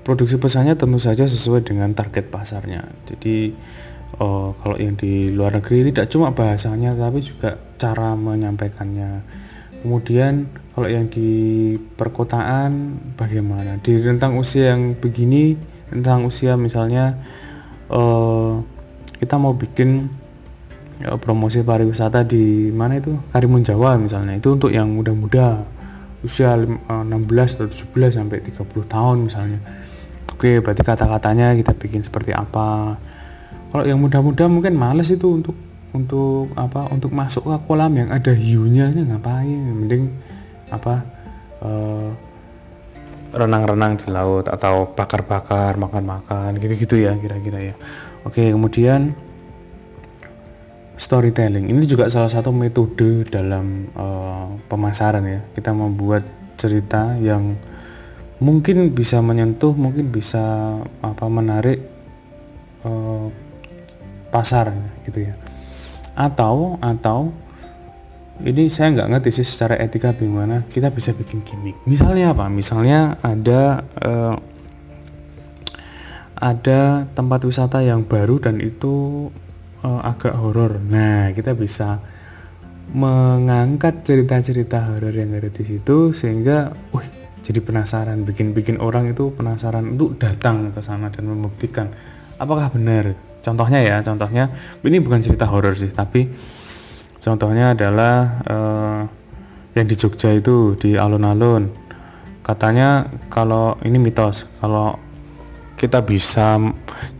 produksi 0.00 0.40
pesannya 0.40 0.78
tentu 0.80 0.96
saja 0.96 1.28
sesuai 1.28 1.66
dengan 1.66 1.92
target 1.92 2.32
pasarnya. 2.32 2.88
Jadi 3.04 3.52
oh, 4.22 4.56
kalau 4.56 4.80
yang 4.80 4.96
di 4.96 5.28
luar 5.28 5.60
negeri 5.60 5.92
tidak 5.92 6.08
cuma 6.08 6.32
bahasanya 6.32 6.96
tapi 6.96 7.20
juga 7.20 7.60
cara 7.76 8.16
menyampaikannya. 8.16 9.44
Kemudian 9.82 10.48
kalau 10.76 10.88
yang 10.92 11.08
di 11.08 11.74
perkotaan 11.96 13.00
bagaimana? 13.16 13.80
Di 13.80 13.96
rentang 14.00 14.36
usia 14.36 14.76
yang 14.76 14.96
begini, 14.96 15.56
rentang 15.92 16.28
usia 16.28 16.56
misalnya 16.56 17.16
oh, 17.88 18.60
kita 19.16 19.40
mau 19.40 19.56
bikin 19.56 20.10
ya, 21.00 21.16
promosi 21.16 21.64
pariwisata 21.64 22.24
di 22.28 22.68
mana 22.72 23.00
itu? 23.00 23.16
Karimun 23.32 23.64
Jawa 23.64 23.96
misalnya. 23.96 24.36
Itu 24.36 24.56
untuk 24.56 24.72
yang 24.72 24.92
muda-muda 24.92 25.64
usia 26.24 26.58
16 26.58 26.90
eh, 26.90 27.48
atau 27.56 27.68
17 27.70 28.18
sampai 28.18 28.38
30 28.42 28.66
tahun 28.88 29.16
misalnya. 29.30 29.60
Oke 30.36 30.60
berarti 30.60 30.82
kata-katanya 30.84 31.56
kita 31.56 31.72
bikin 31.72 32.04
seperti 32.04 32.36
apa. 32.36 33.00
Kalau 33.72 33.84
yang 33.88 34.00
muda-muda 34.00 34.44
mungkin 34.48 34.76
males 34.76 35.08
itu 35.08 35.24
untuk 35.24 35.56
untuk 35.96 36.52
apa 36.54 36.92
untuk 36.92 37.10
masuk 37.16 37.48
ke 37.48 37.56
kolam 37.64 37.96
yang 37.96 38.12
ada 38.12 38.36
hiunya 38.36 38.92
ngapain. 38.92 39.60
Mending 39.72 40.12
apa 40.68 41.00
uh, 41.64 42.12
renang-renang 43.32 44.00
di 44.00 44.08
laut 44.12 44.46
atau 44.48 44.92
bakar-bakar 44.92 45.76
makan-makan 45.80 46.60
gitu-gitu 46.60 47.00
ya 47.00 47.16
kira-kira 47.16 47.72
ya. 47.72 47.74
Oke 48.28 48.52
kemudian 48.52 49.16
storytelling. 50.96 51.68
Ini 51.68 51.84
juga 51.88 52.08
salah 52.08 52.32
satu 52.32 52.52
metode 52.52 53.28
dalam 53.28 53.88
uh, 53.96 54.52
pemasaran 54.68 55.24
ya. 55.24 55.40
Kita 55.52 55.72
membuat 55.72 56.24
cerita 56.56 57.16
yang 57.20 57.56
mungkin 58.40 58.92
bisa 58.92 59.20
menyentuh 59.24 59.72
mungkin 59.72 60.12
bisa 60.12 60.76
apa 61.00 61.24
menarik 61.28 61.80
uh, 62.84 63.32
pasar 64.28 64.76
gitu 65.08 65.32
ya 65.32 65.34
atau 66.16 66.80
atau 66.80 67.30
ini 68.40 68.68
saya 68.68 68.92
nggak 68.92 69.08
ngerti 69.16 69.40
sih 69.40 69.46
secara 69.48 69.76
etika 69.80 70.12
bagaimana 70.12 70.64
kita 70.68 70.92
bisa 70.92 71.12
bikin 71.12 71.44
gimmick 71.44 71.76
misalnya 71.88 72.32
apa 72.32 72.48
misalnya 72.48 73.20
ada 73.20 73.84
uh, 74.00 74.36
ada 76.36 77.08
tempat 77.16 77.40
wisata 77.48 77.80
yang 77.80 78.04
baru 78.04 78.36
dan 78.36 78.60
itu 78.60 79.28
uh, 79.80 80.00
agak 80.04 80.36
horor. 80.36 80.76
Nah, 80.84 81.32
kita 81.32 81.56
bisa 81.56 82.00
mengangkat 82.92 84.04
cerita-cerita 84.04 84.84
horor 84.94 85.16
yang 85.16 85.32
ada 85.32 85.48
di 85.48 85.64
situ 85.64 86.12
sehingga, 86.12 86.76
wih, 86.92 87.08
jadi 87.40 87.58
penasaran, 87.64 88.22
bikin-bikin 88.28 88.78
orang 88.78 89.10
itu 89.10 89.32
penasaran 89.32 89.96
untuk 89.96 90.20
datang 90.20 90.70
ke 90.76 90.80
sana 90.84 91.08
dan 91.08 91.24
membuktikan 91.24 91.88
apakah 92.36 92.68
benar. 92.68 93.16
Contohnya 93.46 93.78
ya, 93.78 93.96
contohnya 94.02 94.50
ini 94.82 94.98
bukan 94.98 95.22
cerita 95.22 95.46
horor 95.46 95.78
sih, 95.78 95.94
tapi 95.94 96.26
contohnya 97.22 97.78
adalah 97.78 98.42
uh, 98.42 99.00
yang 99.78 99.86
di 99.86 99.94
Jogja 99.94 100.34
itu 100.34 100.74
di 100.74 100.98
alun-alun. 100.98 101.70
Katanya 102.42 103.06
kalau 103.30 103.78
ini 103.86 104.02
mitos, 104.02 104.50
kalau 104.58 104.98
kita 105.78 106.02
bisa 106.02 106.58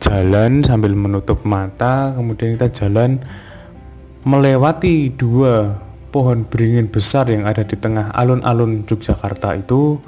jalan 0.00 0.64
sambil 0.64 0.96
menutup 0.96 1.44
mata 1.44 2.16
kemudian 2.16 2.56
kita 2.56 2.72
jalan 2.72 3.20
melewati 4.24 5.12
dua 5.12 5.76
pohon 6.08 6.48
beringin 6.48 6.88
besar 6.88 7.28
yang 7.28 7.44
ada 7.44 7.60
di 7.62 7.76
tengah 7.76 8.08
alun-alun 8.16 8.88
Yogyakarta 8.88 9.60
itu 9.60 10.00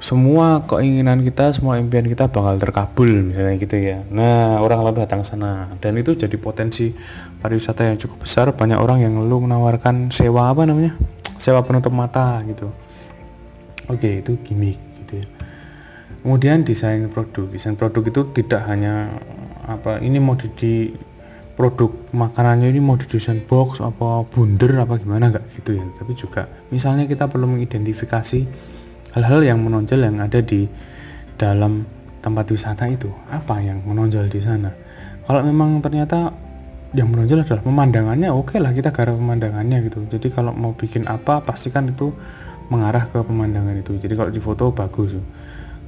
semua 0.00 0.64
keinginan 0.64 1.20
kita, 1.20 1.52
semua 1.52 1.76
impian 1.76 2.08
kita 2.08 2.32
bakal 2.32 2.56
terkabul 2.56 3.30
misalnya 3.30 3.54
gitu 3.60 3.76
ya. 3.76 4.00
Nah, 4.08 4.58
orang 4.64 4.80
lalu 4.80 5.04
datang 5.04 5.22
sana 5.22 5.76
dan 5.78 5.94
itu 6.00 6.16
jadi 6.16 6.34
potensi 6.40 6.90
pariwisata 7.38 7.84
yang 7.84 8.00
cukup 8.00 8.24
besar. 8.24 8.50
Banyak 8.56 8.80
orang 8.80 9.04
yang 9.04 9.20
lalu 9.20 9.44
menawarkan 9.44 10.08
sewa 10.08 10.48
apa 10.48 10.64
namanya? 10.64 10.96
Sewa 11.36 11.60
penutup 11.60 11.92
mata 11.92 12.40
gitu. 12.48 12.72
Oke, 13.92 14.24
itu 14.24 14.40
gimmick 14.40 14.80
gitu 15.04 15.20
ya 15.20 15.26
kemudian 16.22 16.62
desain 16.64 17.08
produk 17.08 17.48
desain 17.48 17.76
produk 17.76 18.04
itu 18.04 18.20
tidak 18.36 18.68
hanya 18.68 19.16
apa 19.64 20.00
ini 20.04 20.20
mau 20.20 20.36
di, 20.36 20.92
produk 21.56 21.92
makanannya 22.12 22.72
ini 22.72 22.80
mau 22.80 22.96
didesain 22.96 23.40
box 23.44 23.80
apa 23.80 24.24
bundar 24.28 24.84
apa 24.84 25.00
gimana 25.00 25.32
nggak 25.32 25.44
gitu 25.60 25.80
ya 25.80 25.84
tapi 25.96 26.12
juga 26.16 26.48
misalnya 26.68 27.08
kita 27.08 27.28
perlu 27.28 27.48
mengidentifikasi 27.56 28.40
hal-hal 29.16 29.40
yang 29.42 29.58
menonjol 29.62 30.00
yang 30.00 30.16
ada 30.22 30.38
di 30.42 30.66
dalam 31.40 31.88
tempat 32.20 32.52
wisata 32.52 32.84
itu 32.86 33.08
apa 33.32 33.58
yang 33.62 33.82
menonjol 33.82 34.28
di 34.28 34.40
sana? 34.42 34.70
Kalau 35.24 35.40
memang 35.46 35.80
ternyata 35.80 36.30
yang 36.90 37.06
menonjol 37.06 37.46
adalah 37.46 37.62
pemandangannya 37.62 38.28
oke 38.34 38.54
okay 38.54 38.58
lah 38.58 38.74
kita 38.74 38.90
garap 38.90 39.14
pemandangannya 39.14 39.86
gitu. 39.86 40.02
Jadi 40.10 40.26
kalau 40.34 40.50
mau 40.50 40.74
bikin 40.74 41.06
apa 41.06 41.42
pastikan 41.42 41.90
itu 41.90 42.10
mengarah 42.70 43.06
ke 43.06 43.18
pemandangan 43.22 43.78
itu. 43.78 43.98
Jadi 43.98 44.14
kalau 44.14 44.30
di 44.30 44.42
foto 44.42 44.70
bagus. 44.70 45.14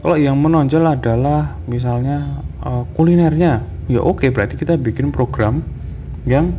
Kalau 0.03 0.19
yang 0.19 0.35
menonjol 0.39 0.83
adalah 0.83 1.63
misalnya 1.71 2.43
uh, 2.63 2.83
kulinernya 2.99 3.63
ya 3.87 4.01
oke 4.03 4.23
okay, 4.23 4.29
berarti 4.35 4.59
kita 4.59 4.75
bikin 4.75 5.15
program 5.15 5.63
yang 6.27 6.55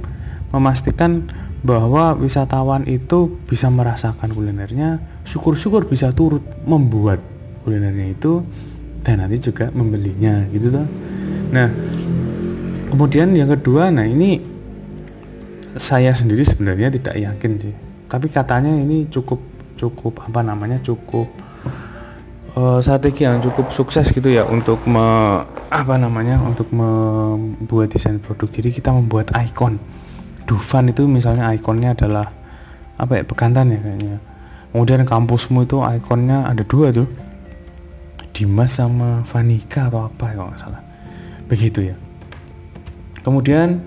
memastikan 0.55 1.27
bahwa 1.63 2.11
wisatawan 2.19 2.83
itu 2.91 3.39
bisa 3.47 3.71
merasakan 3.71 4.35
kulinernya 4.35 4.99
syukur-syukur 5.23 5.87
bisa 5.87 6.11
turut 6.11 6.43
membuat 6.67 7.23
kulinernya 7.63 8.11
itu 8.11 8.43
dan 9.03 9.23
nanti 9.23 9.39
juga 9.39 9.71
membelinya 9.71 10.43
gitu 10.51 10.75
toh. 10.75 10.87
Nah 11.55 11.71
kemudian 12.91 13.31
yang 13.31 13.47
kedua 13.55 13.87
nah 13.95 14.03
ini 14.03 14.43
saya 15.79 16.11
sendiri 16.11 16.43
sebenarnya 16.43 16.91
tidak 16.91 17.15
yakin 17.15 17.51
sih. 17.63 17.75
Tapi 18.11 18.27
katanya 18.27 18.75
ini 18.75 19.07
cukup 19.07 19.39
cukup 19.79 20.19
apa 20.19 20.43
namanya 20.43 20.83
cukup 20.83 21.31
uh, 22.59 22.79
strategi 22.83 23.23
yang 23.23 23.41
cukup 23.41 23.71
sukses 23.73 24.11
gitu 24.11 24.29
ya 24.29 24.45
untuk 24.45 24.83
me, 24.85 25.41
apa 25.71 25.95
namanya 25.97 26.37
untuk 26.43 26.69
membuat 26.75 27.89
desain 27.89 28.19
produk. 28.19 28.51
Jadi 28.51 28.69
kita 28.75 28.93
membuat 28.93 29.33
ikon 29.33 29.79
Dufan 30.43 30.91
itu 30.91 31.07
misalnya 31.07 31.51
ikonnya 31.55 31.95
adalah 31.95 32.27
apa 32.99 33.19
ya 33.19 33.23
bekantan 33.25 33.73
ya 33.73 33.79
kayaknya 33.81 34.17
kemudian 34.73 35.05
kampusmu 35.05 35.69
itu 35.69 35.79
ikonnya 35.79 36.49
ada 36.49 36.65
dua 36.65 36.89
tuh. 36.89 37.07
Dimas 38.33 38.73
sama 38.73 39.21
Vanika 39.29 39.93
atau 39.93 40.09
apa 40.09 40.33
ya 40.33 40.41
kalau 40.41 40.49
nggak 40.49 40.61
salah. 40.65 40.81
Begitu 41.45 41.93
ya. 41.93 41.95
Kemudian 43.21 43.77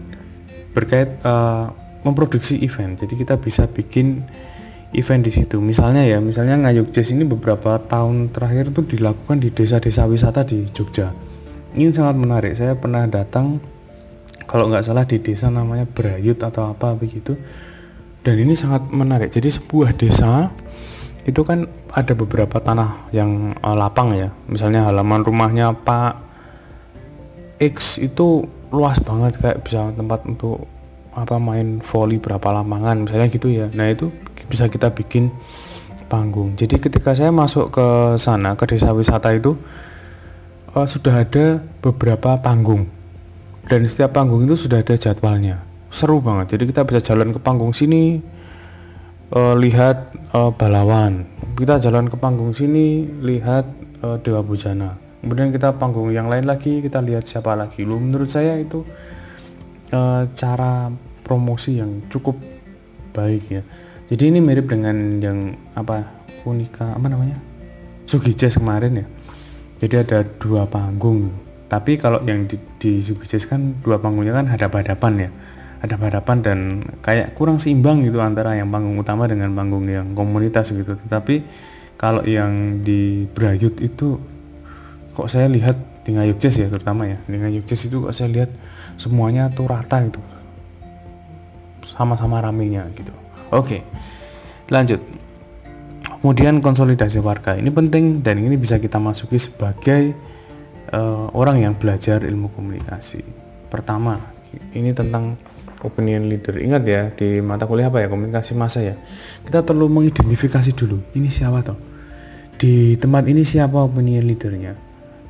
berkait 0.71 1.19
uh, 1.27 1.75
memproduksi 2.07 2.63
event. 2.63 2.95
Jadi 2.95 3.19
kita 3.19 3.35
bisa 3.43 3.67
bikin 3.67 4.23
event 4.95 5.27
di 5.27 5.35
situ. 5.35 5.59
Misalnya 5.59 6.07
ya 6.07 6.23
misalnya 6.23 6.63
ngayuk 6.63 6.95
jazz 6.95 7.11
ini 7.11 7.27
beberapa 7.27 7.83
tahun 7.91 8.31
terakhir 8.31 8.71
itu 8.71 8.97
dilakukan 8.97 9.43
di 9.43 9.51
desa-desa 9.51 10.07
wisata 10.07 10.47
di 10.47 10.63
Jogja. 10.71 11.11
Ini 11.75 11.91
sangat 11.91 12.15
menarik. 12.15 12.55
Saya 12.55 12.79
pernah 12.79 13.03
datang 13.11 13.59
kalau 14.47 14.71
nggak 14.71 14.87
salah 14.87 15.03
di 15.03 15.19
desa 15.19 15.51
namanya 15.51 15.85
Brayut 15.87 16.39
atau 16.39 16.71
apa 16.71 16.95
begitu. 16.95 17.35
Dan 18.23 18.43
ini 18.43 18.59
sangat 18.59 18.91
menarik. 18.91 19.31
Jadi 19.31 19.55
sebuah 19.55 19.95
desa 19.95 20.51
itu 21.27 21.43
kan 21.43 21.67
ada 21.95 22.15
beberapa 22.15 22.59
tanah 22.63 23.11
yang 23.15 23.55
uh, 23.63 23.75
lapang 23.75 24.15
ya. 24.15 24.31
Misalnya 24.51 24.87
halaman 24.87 25.23
rumahnya 25.23 25.75
Pak 25.75 26.15
X 27.59 27.99
itu 27.99 28.47
luas 28.71 28.99
banget 29.03 29.39
kayak 29.39 29.63
bisa 29.63 29.95
tempat 29.95 30.27
untuk 30.27 30.67
apa 31.17 31.41
main 31.41 31.81
volley 31.81 32.21
berapa 32.21 32.45
lapangan 32.51 33.07
misalnya 33.07 33.27
gitu 33.31 33.51
ya. 33.51 33.67
Nah 33.75 33.91
itu 33.91 34.11
bisa 34.47 34.71
kita 34.71 34.91
bikin 34.91 35.31
panggung. 36.07 36.55
Jadi 36.55 36.79
ketika 36.79 37.15
saya 37.15 37.35
masuk 37.35 37.75
ke 37.75 37.87
sana 38.19 38.55
ke 38.55 38.67
desa 38.71 38.95
wisata 38.95 39.35
itu 39.35 39.59
uh, 40.75 40.87
sudah 40.87 41.27
ada 41.27 41.63
beberapa 41.83 42.39
panggung 42.39 42.96
dan 43.67 43.83
setiap 43.91 44.15
panggung 44.15 44.47
itu 44.47 44.55
sudah 44.55 44.83
ada 44.83 44.95
jadwalnya. 44.95 45.59
Seru 45.91 46.23
banget. 46.23 46.55
Jadi 46.55 46.71
kita 46.71 46.87
bisa 46.87 47.01
jalan 47.03 47.35
ke 47.35 47.39
panggung 47.43 47.75
sini 47.75 48.23
uh, 49.35 49.55
lihat 49.59 50.15
uh, 50.35 50.55
balawan. 50.55 51.27
Kita 51.59 51.83
jalan 51.83 52.07
ke 52.07 52.15
panggung 52.15 52.55
sini 52.55 53.07
lihat 53.23 53.67
uh, 54.07 54.17
dewa 54.23 54.43
bujana. 54.47 54.95
Kemudian 55.23 55.51
kita 55.51 55.75
panggung 55.75 56.15
yang 56.15 56.31
lain 56.31 56.47
lagi 56.47 56.79
kita 56.79 57.03
lihat 57.03 57.27
siapa 57.27 57.59
lagi. 57.59 57.83
Lu 57.83 57.99
menurut 57.99 58.31
saya 58.31 58.55
itu 58.55 58.87
uh, 59.91 60.23
cara 60.39 60.87
promosi 61.27 61.83
yang 61.83 62.07
cukup 62.07 62.39
baik 63.11 63.45
ya. 63.51 63.63
Jadi 64.07 64.31
ini 64.31 64.39
mirip 64.39 64.71
dengan 64.71 65.19
yang 65.19 65.59
apa 65.75 66.07
unika 66.47 66.95
apa 66.95 67.07
namanya? 67.11 67.43
Sugi 68.07 68.31
Jazz 68.31 68.63
kemarin 68.63 69.03
ya. 69.03 69.07
Jadi 69.83 69.95
ada 70.07 70.23
dua 70.39 70.63
panggung 70.71 71.46
tapi 71.67 71.99
kalau 71.99 72.23
yang 72.23 72.47
di, 72.47 72.57
di 72.79 73.03
kan 73.47 73.83
dua 73.83 73.99
panggungnya 73.99 74.39
kan 74.39 74.47
hadap-hadapan 74.47 75.13
ya. 75.27 75.31
Hadap-hadapan 75.77 76.37
dan 76.41 76.59
kayak 77.05 77.37
kurang 77.37 77.61
seimbang 77.61 78.07
gitu 78.07 78.23
antara 78.23 78.57
yang 78.57 78.71
panggung 78.73 78.97
utama 78.97 79.29
dengan 79.29 79.53
panggung 79.53 79.85
yang 79.87 80.15
komunitas 80.15 80.71
gitu. 80.73 80.95
Tetapi 80.95 81.43
kalau 81.99 82.23
yang 82.23 82.81
di 82.87 83.27
Brayut 83.29 83.77
itu 83.83 84.17
kok 85.13 85.29
saya 85.29 85.51
lihat 85.51 85.77
di 86.07 86.15
Ngayuk 86.15 86.39
Jazz 86.39 86.57
ya 86.57 86.71
terutama 86.71 87.11
ya. 87.11 87.19
Di 87.27 87.37
Ngayuk 87.37 87.67
Jazz 87.67 87.91
itu 87.91 87.99
kok 87.99 88.15
saya 88.15 88.31
lihat 88.31 88.51
semuanya 88.97 89.51
tuh 89.51 89.67
rata 89.67 90.01
gitu. 90.07 90.23
Sama-sama 91.83 92.41
ramenya 92.41 92.87
gitu. 92.95 93.13
Oke 93.51 93.83
lanjut. 94.71 94.99
Kemudian 96.23 96.59
konsolidasi 96.59 97.23
warga. 97.23 97.55
Ini 97.55 97.71
penting 97.71 98.25
dan 98.25 98.43
ini 98.43 98.59
bisa 98.59 98.83
kita 98.83 98.99
masuki 98.99 99.39
sebagai 99.39 100.11
uh, 100.93 101.31
orang 101.35 101.63
yang 101.63 101.75
belajar 101.75 102.23
ilmu 102.23 102.53
komunikasi 102.53 103.23
pertama. 103.71 104.21
Ini 104.73 104.95
tentang 104.97 105.37
opinion 105.85 106.31
leader. 106.31 106.57
Ingat 106.57 106.83
ya 106.87 107.03
di 107.13 107.43
mata 107.43 107.69
kuliah 107.69 107.91
apa 107.91 108.01
ya 108.01 108.09
komunikasi 108.09 108.57
masa 108.57 108.83
ya? 108.83 108.95
Kita 109.45 109.63
perlu 109.67 109.91
mengidentifikasi 109.91 110.71
dulu 110.73 111.15
ini 111.19 111.29
siapa 111.29 111.61
toh? 111.67 111.79
Di 112.57 112.97
tempat 112.97 113.29
ini 113.29 113.45
siapa 113.45 113.85
opinion 113.85 114.25
leadernya? 114.25 114.73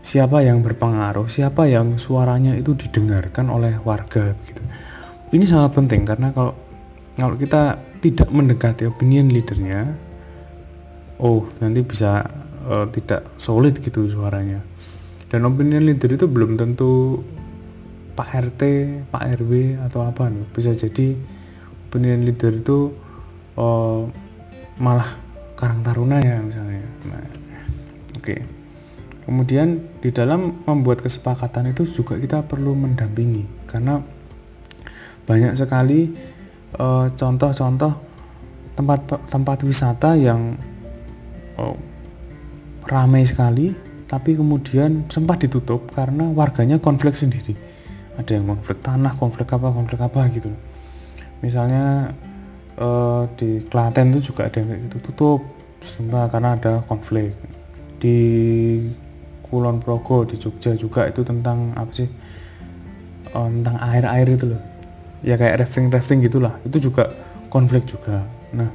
Siapa 0.06 0.38
yang 0.46 0.62
berpengaruh, 0.62 1.26
siapa 1.26 1.66
yang 1.66 1.98
suaranya 1.98 2.54
itu 2.54 2.78
didengarkan 2.78 3.50
oleh 3.50 3.74
warga 3.82 4.38
gitu. 4.46 4.62
Ini 5.34 5.42
sangat 5.42 5.74
penting 5.74 6.06
karena 6.06 6.30
kalau 6.30 6.54
kalau 7.18 7.34
kita 7.34 7.82
tidak 7.98 8.28
mendekati 8.30 8.86
opinion 8.86 9.34
leadernya, 9.34 9.90
oh 11.18 11.50
nanti 11.58 11.82
bisa 11.82 12.22
uh, 12.70 12.86
tidak 12.94 13.26
solid 13.42 13.82
gitu 13.82 14.06
suaranya. 14.06 14.62
Dan 15.26 15.42
opinion 15.46 15.82
leader 15.82 16.14
itu 16.14 16.26
belum 16.30 16.54
tentu 16.54 17.22
Pak 18.16 18.30
RT, 18.32 18.62
Pak 19.10 19.22
RW 19.42 19.82
atau 19.84 20.06
apa 20.06 20.30
nih. 20.30 20.46
Bisa 20.54 20.72
jadi 20.72 21.18
opinion 21.90 22.24
leader 22.24 22.52
itu 22.54 22.94
uh, 23.58 24.06
malah 24.78 25.18
Karang 25.56 25.80
Taruna 25.80 26.20
ya 26.20 26.38
misalnya. 26.40 26.84
Nah, 27.08 27.24
oke. 28.16 28.22
Okay. 28.22 28.40
Kemudian 29.26 29.82
di 29.98 30.14
dalam 30.14 30.62
membuat 30.62 31.02
kesepakatan 31.02 31.74
itu 31.74 31.82
juga 31.90 32.14
kita 32.14 32.46
perlu 32.46 32.78
mendampingi 32.78 33.66
karena 33.66 33.98
banyak 35.26 35.58
sekali 35.58 36.14
eh, 36.78 37.06
contoh-contoh 37.10 37.90
uh, 37.90 37.98
tempat 38.78 39.00
tempat 39.26 39.58
wisata 39.66 40.14
yang 40.14 40.54
uh, 41.58 41.74
ramai 42.86 43.26
sekali 43.26 43.74
tapi 44.06 44.38
kemudian 44.38 45.10
sempat 45.10 45.42
ditutup 45.42 45.90
karena 45.90 46.30
warganya 46.30 46.78
konflik 46.78 47.18
sendiri. 47.18 47.58
Ada 48.16 48.38
yang 48.38 48.46
konflik 48.48 48.78
tanah 48.80 49.12
konflik 49.18 49.50
apa 49.50 49.68
konflik 49.74 50.00
apa 50.00 50.20
gitu. 50.30 50.50
Misalnya 51.42 52.14
uh, 52.78 53.26
di 53.34 53.66
Klaten 53.66 54.14
itu 54.14 54.32
juga 54.32 54.46
ada 54.46 54.56
yang 54.62 54.68
kayak 54.72 54.82
gitu 54.88 54.96
tutup. 55.10 55.40
Sempat 55.82 56.32
karena 56.32 56.56
ada 56.56 56.80
konflik. 56.86 57.34
Di 57.98 58.18
Kulon 59.46 59.82
Progo 59.82 60.26
di 60.26 60.38
Jogja 60.38 60.74
juga 60.78 61.10
itu 61.10 61.26
tentang 61.26 61.74
apa 61.74 61.92
sih? 61.92 62.08
Oh, 63.34 63.50
tentang 63.50 63.76
air-air 63.82 64.38
itu 64.38 64.54
loh. 64.54 64.62
Ya 65.26 65.34
kayak 65.34 65.66
rafting-rafting 65.66 66.22
gitulah. 66.24 66.56
Itu 66.62 66.78
juga 66.78 67.10
konflik 67.50 67.90
juga. 67.90 68.22
Nah 68.54 68.70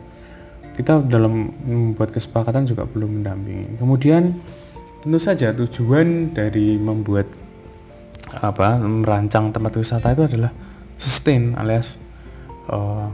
kita 0.76 1.04
dalam 1.08 1.52
membuat 1.64 2.16
kesepakatan 2.16 2.68
juga 2.68 2.84
belum 2.88 3.24
mendampingi. 3.24 3.80
Kemudian 3.80 4.38
tentu 5.02 5.18
saja 5.18 5.50
tujuan 5.54 6.32
dari 6.32 6.78
membuat 6.78 7.26
apa 8.32 8.80
merancang 8.80 9.52
tempat 9.52 9.74
wisata 9.76 10.14
itu 10.14 10.24
adalah 10.30 10.54
sustain 10.96 11.58
alias 11.58 11.98
uh, 12.70 13.10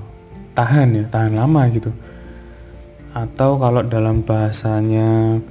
tahan 0.53 0.93
ya 0.93 1.05
tahan 1.07 1.33
lama 1.33 1.61
gitu. 1.71 1.89
Atau 3.15 3.57
kalau 3.57 3.81
dalam 3.81 4.21
bahasanya 4.21 5.41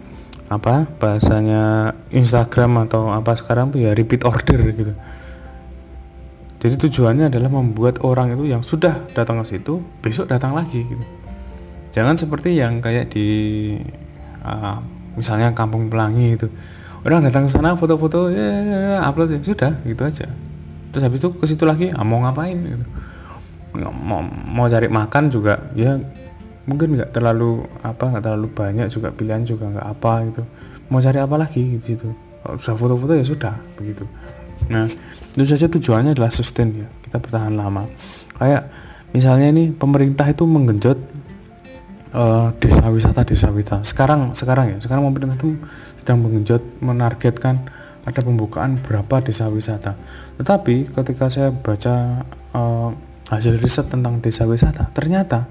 apa 0.46 0.86
bahasanya 1.02 1.96
Instagram 2.14 2.86
atau 2.86 3.10
apa 3.10 3.34
sekarang 3.34 3.74
tuh 3.74 3.82
ya 3.82 3.96
repeat 3.96 4.22
order 4.22 4.60
gitu. 4.70 4.92
Jadi 6.56 6.74
tujuannya 6.78 7.32
adalah 7.32 7.50
membuat 7.50 8.00
orang 8.06 8.32
itu 8.38 8.44
yang 8.48 8.62
sudah 8.62 9.08
datang 9.12 9.42
ke 9.42 9.56
situ 9.56 9.82
besok 10.04 10.30
datang 10.30 10.54
lagi 10.54 10.84
gitu. 10.84 11.04
Jangan 11.96 12.20
seperti 12.20 12.54
yang 12.54 12.84
kayak 12.84 13.08
di 13.10 13.26
uh, 14.44 14.78
misalnya 15.16 15.50
kampung 15.56 15.88
pelangi 15.88 16.36
itu 16.36 16.46
orang 17.06 17.26
datang 17.30 17.46
ke 17.46 17.50
sana 17.54 17.78
foto-foto 17.78 18.28
ya, 18.28 18.42
ya, 18.42 18.78
ya 18.78 18.96
upload 19.06 19.38
ya 19.38 19.40
sudah 19.42 19.72
gitu 19.86 20.02
aja. 20.02 20.26
Terus 20.90 21.02
habis 21.02 21.18
itu 21.22 21.28
ke 21.34 21.44
situ 21.46 21.64
lagi 21.64 21.86
ah, 21.94 22.02
mau 22.02 22.22
ngapain 22.22 22.56
gitu. 22.56 22.86
Mau 23.76 24.24
mau 24.26 24.66
cari 24.66 24.88
makan 24.88 25.28
juga 25.28 25.60
ya 25.76 26.00
mungkin 26.66 26.98
nggak 26.98 27.14
terlalu 27.14 27.62
apa 27.86 28.10
nggak 28.10 28.24
terlalu 28.24 28.48
banyak 28.50 28.88
juga 28.90 29.14
pilihan 29.14 29.46
juga 29.46 29.70
nggak 29.70 29.86
apa 29.86 30.12
gitu. 30.32 30.42
Mau 30.90 30.98
cari 30.98 31.18
apa 31.18 31.36
lagi 31.38 31.78
gitu 31.82 32.10
kalau 32.42 32.56
sudah 32.58 32.76
foto-foto 32.78 33.12
ya 33.14 33.24
sudah 33.24 33.54
begitu. 33.78 34.04
Nah 34.66 34.90
itu 35.36 35.46
saja 35.46 35.70
tujuannya 35.70 36.16
adalah 36.16 36.32
sustain 36.34 36.74
ya 36.74 36.88
kita 37.06 37.22
bertahan 37.22 37.54
lama. 37.54 37.86
Kayak 38.34 38.66
misalnya 39.14 39.48
ini 39.54 39.70
pemerintah 39.70 40.26
itu 40.26 40.42
menggenjot 40.42 40.98
uh, 42.12 42.52
desa 42.60 42.86
wisata 42.92 43.26
desa 43.26 43.48
wisata. 43.50 43.82
Sekarang 43.82 44.36
sekarang 44.36 44.76
ya 44.76 44.78
sekarang 44.78 45.06
pemerintah 45.08 45.38
itu 45.40 45.56
sedang 46.02 46.22
menggenjot 46.22 46.62
menargetkan 46.84 47.66
ada 48.06 48.20
pembukaan 48.22 48.78
berapa 48.78 49.24
desa 49.24 49.50
wisata. 49.50 49.98
Tetapi 50.38 50.94
ketika 50.94 51.26
saya 51.26 51.50
baca 51.50 52.22
uh, 52.54 52.90
hasil 53.26 53.58
riset 53.58 53.90
tentang 53.90 54.22
desa 54.22 54.46
wisata 54.46 54.86
ternyata 54.94 55.50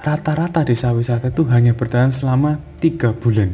rata-rata 0.00 0.62
desa 0.62 0.94
wisata 0.94 1.28
itu 1.28 1.44
hanya 1.50 1.74
bertahan 1.74 2.14
selama 2.14 2.62
tiga 2.78 3.10
bulan. 3.12 3.52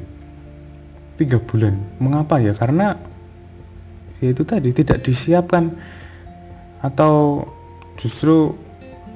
Tiga 1.17 1.39
bulan. 1.41 1.75
Mengapa 2.03 2.43
ya? 2.43 2.53
Karena 2.53 2.99
ya 4.21 4.29
itu 4.31 4.43
tadi 4.45 4.71
tidak 4.75 5.03
disiapkan. 5.03 5.73
Atau 6.85 7.49
justru 7.97 8.53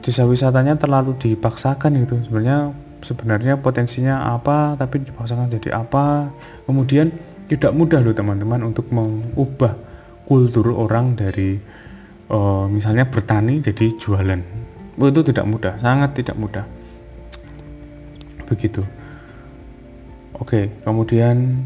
desa 0.00 0.24
wisatanya 0.24 0.80
terlalu 0.80 1.14
dipaksakan 1.20 2.00
gitu. 2.06 2.16
Sebenarnya 2.24 2.72
sebenarnya 3.02 3.58
potensinya 3.58 4.34
apa 4.34 4.74
tapi 4.78 5.02
dipaksakan 5.02 5.50
jadi 5.50 5.82
apa. 5.82 6.32
Kemudian 6.66 7.12
tidak 7.48 7.72
mudah 7.72 8.02
loh 8.04 8.12
teman-teman 8.12 8.60
untuk 8.66 8.90
mengubah 8.92 9.74
kultur 10.28 10.76
orang 10.76 11.16
dari 11.16 11.56
uh, 12.28 12.68
misalnya 12.68 13.08
bertani 13.08 13.64
jadi 13.64 13.96
jualan. 13.96 14.40
Itu 14.98 15.22
tidak 15.22 15.46
mudah 15.46 15.74
sangat 15.80 16.18
tidak 16.18 16.36
mudah. 16.36 16.64
Begitu. 18.44 18.82
Oke 20.38 20.70
kemudian 20.84 21.64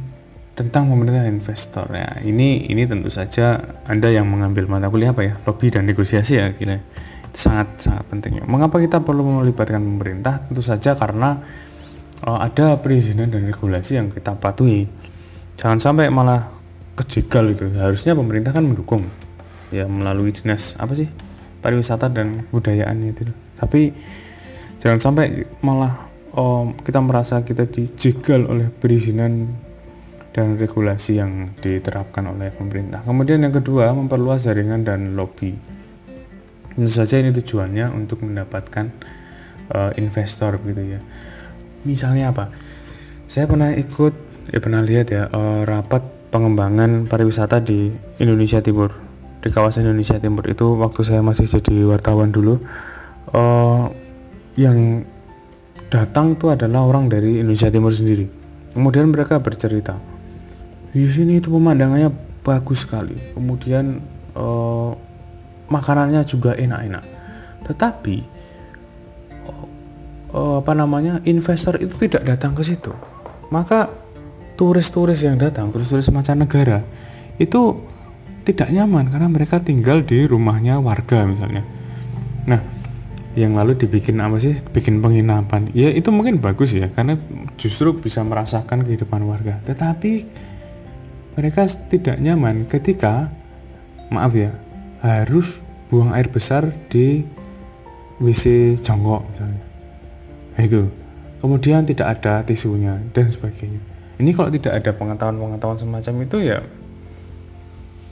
tentang 0.53 0.93
pemerintah 0.93 1.25
investor. 1.25 1.89
Ya 1.91 2.21
ini 2.23 2.69
ini 2.69 2.85
tentu 2.85 3.09
saja 3.09 3.61
anda 3.89 4.13
yang 4.13 4.29
mengambil 4.29 4.69
mata 4.69 4.93
kuliah 4.93 5.17
apa 5.17 5.23
ya? 5.25 5.35
Lobby 5.49 5.73
dan 5.73 5.89
negosiasi 5.89 6.39
ya 6.39 6.53
itu 6.53 6.79
sangat 7.33 7.69
sangat 7.81 8.05
penting. 8.09 8.41
Ya 8.41 8.45
mengapa 8.45 8.79
kita 8.79 9.01
perlu 9.01 9.25
melibatkan 9.25 9.81
pemerintah? 9.81 10.45
Tentu 10.47 10.63
saja 10.65 10.97
karena 10.97 11.41
uh, 12.25 12.39
ada 12.41 12.79
perizinan 12.79 13.33
dan 13.33 13.49
regulasi 13.49 13.99
yang 13.99 14.09
kita 14.13 14.37
patuhi. 14.37 14.89
Jangan 15.61 15.79
sampai 15.81 16.09
malah 16.09 16.49
kejegal 16.97 17.53
itu 17.53 17.73
harusnya 17.81 18.13
pemerintah 18.13 18.53
kan 18.53 18.69
mendukung 18.69 19.09
ya 19.73 19.89
melalui 19.89 20.33
dinas 20.33 20.77
apa 20.77 20.93
sih? 20.93 21.09
Pariwisata 21.65 22.13
dan 22.13 22.45
budayaan 22.53 23.01
itu. 23.07 23.31
Tapi 23.57 23.95
jangan 24.83 24.99
sampai 24.99 25.47
malah 25.63 26.13
oh, 26.37 26.73
kita 26.83 27.01
merasa 27.01 27.41
kita 27.47 27.69
dijegal 27.69 28.49
oleh 28.49 28.69
perizinan 28.69 29.53
dan 30.33 30.57
regulasi 30.57 31.21
yang 31.21 31.53
diterapkan 31.61 32.25
oleh 32.33 32.49
pemerintah. 32.51 33.05
Kemudian 33.05 33.45
yang 33.45 33.53
kedua, 33.53 33.93
memperluas 33.93 34.49
jaringan 34.49 34.83
dan 34.83 35.13
lobby. 35.13 35.53
Tentu 36.73 36.91
saja 36.93 37.21
ini 37.21 37.31
tujuannya 37.33 37.93
untuk 37.93 38.25
mendapatkan 38.25 38.89
uh, 39.73 39.93
investor 40.01 40.57
gitu 40.65 40.97
ya. 40.97 41.01
Misalnya 41.85 42.33
apa? 42.33 42.49
Saya 43.29 43.49
pernah 43.49 43.73
ikut, 43.73 44.15
ya 44.53 44.59
pernah 44.61 44.81
lihat 44.85 45.13
ya 45.13 45.29
uh, 45.29 45.65
rapat 45.69 46.05
pengembangan 46.33 47.09
pariwisata 47.09 47.61
di 47.61 47.93
Indonesia 48.21 48.65
Timur, 48.65 48.93
di 49.45 49.49
kawasan 49.53 49.89
Indonesia 49.89 50.17
Timur 50.17 50.49
itu 50.49 50.77
waktu 50.81 51.01
saya 51.05 51.21
masih 51.21 51.49
jadi 51.49 51.85
wartawan 51.85 52.33
dulu. 52.33 52.61
Uh, 53.33 53.89
yang 54.57 55.05
datang 55.89 56.37
itu 56.37 56.53
adalah 56.53 56.85
orang 56.85 57.09
dari 57.09 57.41
Indonesia 57.41 57.73
Timur 57.73 57.93
sendiri. 57.93 58.29
Kemudian 58.73 59.13
mereka 59.13 59.37
bercerita, 59.41 60.01
di 60.93 61.09
sini 61.09 61.41
itu 61.41 61.49
pemandangannya 61.49 62.33
bagus 62.43 62.83
sekali 62.85 63.15
kemudian 63.33 64.03
uh, 64.35 64.93
makanannya 65.73 66.21
juga 66.29 66.53
enak-enak. 66.53 67.05
Tetapi 67.65 68.17
uh, 70.37 70.61
apa 70.61 70.73
namanya 70.77 71.25
investor 71.25 71.81
itu 71.81 71.97
tidak 72.05 72.29
datang 72.29 72.53
ke 72.53 72.61
situ. 72.61 72.93
Maka 73.49 73.89
turis-turis 74.57 75.25
yang 75.25 75.41
datang 75.41 75.73
turis-turis 75.73 76.13
mancanegara 76.13 76.85
itu 77.41 77.81
tidak 78.43 78.69
nyaman 78.69 79.09
karena 79.09 79.29
mereka 79.31 79.63
tinggal 79.63 80.05
di 80.05 80.29
rumahnya 80.29 80.83
warga 80.83 81.25
misalnya. 81.25 81.65
Nah 82.45 82.61
yang 83.33 83.57
lalu 83.57 83.79
dibikin 83.81 84.21
apa 84.21 84.37
sih? 84.37 84.61
Bikin 84.61 85.01
penginapan. 85.01 85.73
Ya 85.73 85.89
itu 85.89 86.13
mungkin 86.13 86.37
bagus 86.43 86.77
ya 86.77 86.93
karena 86.93 87.17
justru 87.57 87.97
bisa 87.97 88.21
merasakan 88.21 88.85
kehidupan 88.85 89.25
warga. 89.25 89.57
Tetapi 89.65 90.13
mereka 91.33 91.65
tidak 91.89 92.21
nyaman 92.21 92.69
ketika 92.69 93.33
maaf 94.13 94.37
ya 94.37 94.53
harus 95.01 95.49
buang 95.93 96.17
air 96.17 96.33
besar 96.33 96.73
di 96.89 97.21
WC 98.17 98.81
jongkok 98.81 99.29
misalnya. 99.29 99.65
Nah, 100.57 100.63
itu 100.65 100.83
kemudian 101.45 101.85
tidak 101.85 102.17
ada 102.17 102.41
tisunya 102.49 102.97
dan 103.13 103.29
sebagainya. 103.29 103.77
Ini 104.17 104.31
kalau 104.33 104.49
tidak 104.49 104.73
ada 104.73 104.91
pengetahuan-pengetahuan 104.97 105.77
semacam 105.77 106.15
itu 106.25 106.37
ya 106.41 106.59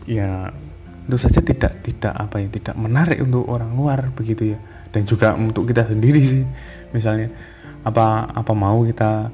ya 0.04 0.52
tentu 1.08 1.16
saja 1.16 1.40
tidak 1.40 1.72
tidak 1.80 2.12
apa 2.12 2.36
ya 2.44 2.48
tidak 2.52 2.76
menarik 2.76 3.16
untuk 3.24 3.48
orang 3.48 3.72
luar 3.72 4.12
begitu 4.12 4.52
ya. 4.52 4.58
Dan 4.92 5.08
juga 5.08 5.32
untuk 5.32 5.64
kita 5.64 5.88
sendiri 5.88 6.20
sih 6.20 6.44
misalnya 6.92 7.32
apa 7.80 8.28
apa 8.28 8.52
mau 8.52 8.84
kita 8.84 9.32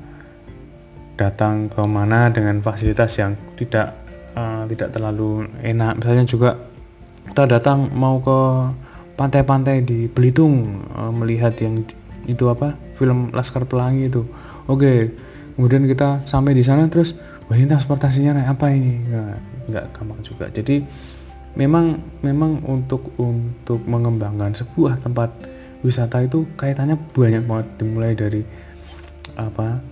datang 1.18 1.66
ke 1.66 1.82
mana 1.82 2.30
dengan 2.30 2.62
fasilitas 2.62 3.10
yang 3.18 3.34
tidak 3.58 3.96
uh, 4.38 4.68
tidak 4.70 4.94
terlalu 4.94 5.50
enak. 5.64 5.98
Misalnya 5.98 6.24
juga 6.28 6.50
kita 7.30 7.58
datang 7.58 7.90
mau 7.92 8.20
ke 8.22 8.38
pantai-pantai 9.16 9.82
di 9.82 10.06
Belitung 10.06 10.84
uh, 10.92 11.10
melihat 11.10 11.56
yang 11.58 11.82
itu 12.26 12.44
apa 12.50 12.76
film 12.98 13.32
Laskar 13.32 13.64
Pelangi 13.64 14.10
itu. 14.10 14.26
Oke 14.66 14.82
okay. 14.82 14.98
kemudian 15.54 15.86
kita 15.86 16.26
sampai 16.28 16.52
di 16.52 16.62
sana 16.66 16.90
terus 16.90 17.16
wah 17.48 17.56
ini 17.56 17.70
transportasinya 17.70 18.36
naik 18.36 18.58
apa 18.58 18.66
ini? 18.72 18.92
Nggak 19.08 19.36
nggak 19.72 19.84
gampang 19.94 20.20
juga. 20.22 20.46
Jadi 20.52 20.82
memang 21.56 22.02
memang 22.20 22.60
untuk 22.68 23.14
untuk 23.16 23.80
mengembangkan 23.88 24.52
sebuah 24.52 25.00
tempat 25.00 25.32
wisata 25.80 26.26
itu 26.26 26.44
kaitannya 26.60 26.98
banyak 27.14 27.46
banget. 27.48 27.66
Dimulai 27.80 28.12
dari 28.12 28.42
apa 29.36 29.82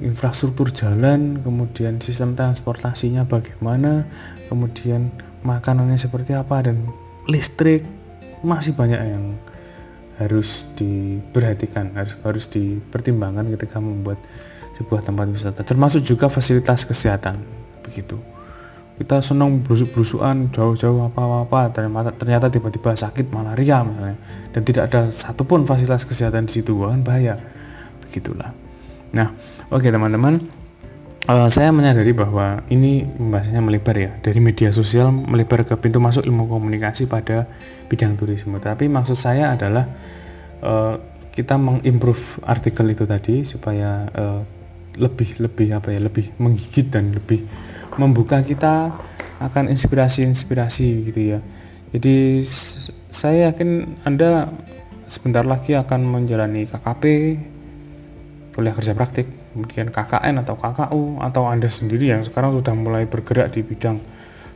infrastruktur 0.00 0.72
jalan, 0.72 1.44
kemudian 1.44 2.00
sistem 2.00 2.32
transportasinya 2.32 3.28
bagaimana, 3.28 4.08
kemudian 4.48 5.12
makanannya 5.42 5.98
seperti 6.00 6.34
apa 6.34 6.64
dan 6.64 6.88
listrik 7.28 7.84
masih 8.42 8.74
banyak 8.74 8.98
yang 8.98 9.34
harus 10.18 10.66
diperhatikan, 10.74 11.94
harus 11.94 12.18
harus 12.26 12.44
dipertimbangkan 12.50 13.54
ketika 13.54 13.78
membuat 13.78 14.18
sebuah 14.78 15.06
tempat 15.06 15.30
wisata. 15.30 15.62
Termasuk 15.62 16.02
juga 16.02 16.26
fasilitas 16.26 16.82
kesehatan 16.82 17.38
begitu. 17.86 18.18
Kita 18.98 19.22
senang 19.22 19.62
berusuk-berusukan 19.62 20.50
jauh-jauh 20.50 21.06
apa-apa, 21.06 21.70
ternyata 21.70 22.10
ternyata 22.18 22.50
tiba-tiba 22.50 22.98
sakit 22.98 23.30
malaria 23.30 23.86
misalnya 23.86 24.18
dan 24.50 24.62
tidak 24.66 24.82
ada 24.90 25.00
satupun 25.14 25.62
fasilitas 25.62 26.02
kesehatan 26.02 26.50
di 26.50 26.58
situ, 26.58 26.74
kan 26.82 27.06
bahaya. 27.06 27.38
Begitulah. 28.02 28.50
Nah, 29.14 29.30
oke 29.70 29.86
okay, 29.86 29.94
teman-teman, 29.94 30.42
uh, 31.28 31.48
saya 31.52 31.70
menyadari 31.70 32.16
bahwa 32.16 32.64
ini 32.72 33.04
pembahasannya 33.04 33.62
melebar 33.62 33.96
ya 34.00 34.10
dari 34.24 34.40
media 34.40 34.72
sosial 34.72 35.12
melebar 35.12 35.62
ke 35.68 35.76
pintu 35.76 36.00
masuk 36.00 36.24
ilmu 36.24 36.48
komunikasi 36.48 37.04
pada 37.04 37.44
bidang 37.92 38.16
turisme. 38.16 38.56
Tapi 38.56 38.88
maksud 38.88 39.14
saya 39.14 39.52
adalah 39.52 39.84
uh, 40.64 40.96
kita 41.30 41.54
mengimprove 41.54 42.42
artikel 42.42 42.88
itu 42.90 43.04
tadi 43.06 43.46
supaya 43.46 44.08
uh, 44.10 44.40
lebih 44.98 45.38
lebih 45.38 45.78
apa 45.78 45.94
ya 45.94 46.00
lebih 46.02 46.34
menggigit 46.42 46.90
dan 46.90 47.14
lebih 47.14 47.46
membuka 48.00 48.42
kita 48.42 48.90
akan 49.38 49.70
inspirasi-inspirasi 49.70 50.88
gitu 51.12 51.20
ya. 51.36 51.40
Jadi 51.94 52.42
saya 53.14 53.54
yakin 53.54 54.02
Anda 54.02 54.50
sebentar 55.06 55.46
lagi 55.46 55.78
akan 55.78 56.00
menjalani 56.04 56.66
KKP 56.66 57.04
kuliah 58.58 58.74
kerja 58.74 58.90
praktik, 58.90 59.30
kemudian 59.52 59.88
KKN 59.92 60.44
atau 60.44 60.54
KKU 60.58 61.22
atau 61.22 61.42
Anda 61.48 61.66
sendiri 61.66 62.10
yang 62.12 62.22
sekarang 62.24 62.56
sudah 62.58 62.74
mulai 62.74 63.04
bergerak 63.08 63.54
di 63.54 63.64
bidang 63.64 64.00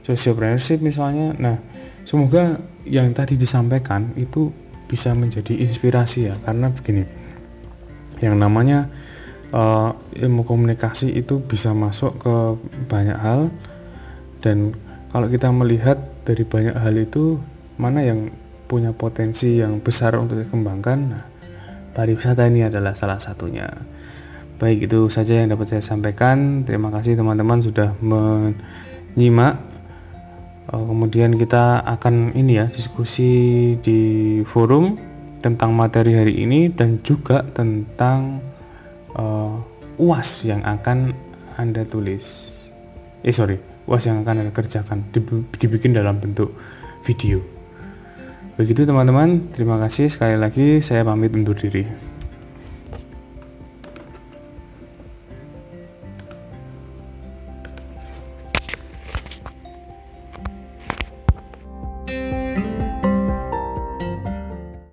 sociopreneurship 0.02 0.82
misalnya. 0.82 1.34
Nah, 1.38 1.56
semoga 2.02 2.58
yang 2.84 3.14
tadi 3.14 3.38
disampaikan 3.38 4.14
itu 4.18 4.50
bisa 4.90 5.14
menjadi 5.14 5.56
inspirasi 5.56 6.28
ya 6.28 6.34
karena 6.42 6.68
begini. 6.68 7.04
Yang 8.20 8.36
namanya 8.38 8.78
uh, 9.54 9.94
ilmu 10.14 10.42
komunikasi 10.44 11.14
itu 11.14 11.40
bisa 11.40 11.72
masuk 11.72 12.18
ke 12.20 12.34
banyak 12.88 13.18
hal 13.18 13.48
dan 14.42 14.74
kalau 15.12 15.28
kita 15.28 15.52
melihat 15.52 16.00
dari 16.24 16.42
banyak 16.42 16.74
hal 16.74 16.94
itu 16.96 17.38
mana 17.76 18.02
yang 18.02 18.32
punya 18.66 18.96
potensi 18.96 19.60
yang 19.60 19.84
besar 19.84 20.16
untuk 20.16 20.40
dikembangkan 20.40 20.98
nah, 21.04 21.24
pariwisata 21.92 22.48
ini 22.48 22.66
adalah 22.66 22.96
salah 22.96 23.20
satunya. 23.20 23.68
Baik 24.60 24.90
itu 24.90 25.08
saja 25.08 25.40
yang 25.40 25.54
dapat 25.54 25.72
saya 25.72 25.82
sampaikan. 25.84 26.66
Terima 26.66 26.92
kasih 26.92 27.16
teman-teman 27.16 27.62
sudah 27.62 27.94
menyimak. 28.02 29.58
Oh, 30.72 30.88
kemudian 30.88 31.36
kita 31.36 31.84
akan 31.84 32.32
ini 32.32 32.62
ya 32.62 32.66
diskusi 32.70 33.74
di 33.82 34.00
forum 34.46 34.96
tentang 35.42 35.74
materi 35.74 36.14
hari 36.14 36.46
ini 36.46 36.70
dan 36.70 37.02
juga 37.02 37.42
tentang 37.50 38.38
uh, 39.18 39.58
uas 39.98 40.46
yang 40.46 40.62
akan 40.62 41.12
anda 41.58 41.82
tulis. 41.84 42.54
Eh 43.26 43.34
sorry, 43.34 43.58
uas 43.90 44.06
yang 44.06 44.22
akan 44.22 44.46
anda 44.46 44.52
kerjakan 44.54 45.04
dibikin 45.58 45.92
dalam 45.92 46.22
bentuk 46.22 46.54
video. 47.02 47.42
Begitu 48.56 48.86
teman-teman, 48.86 49.50
terima 49.50 49.80
kasih 49.82 50.12
sekali 50.12 50.38
lagi 50.38 50.78
saya 50.84 51.02
pamit 51.02 51.34
undur 51.34 51.58
diri. 51.58 52.11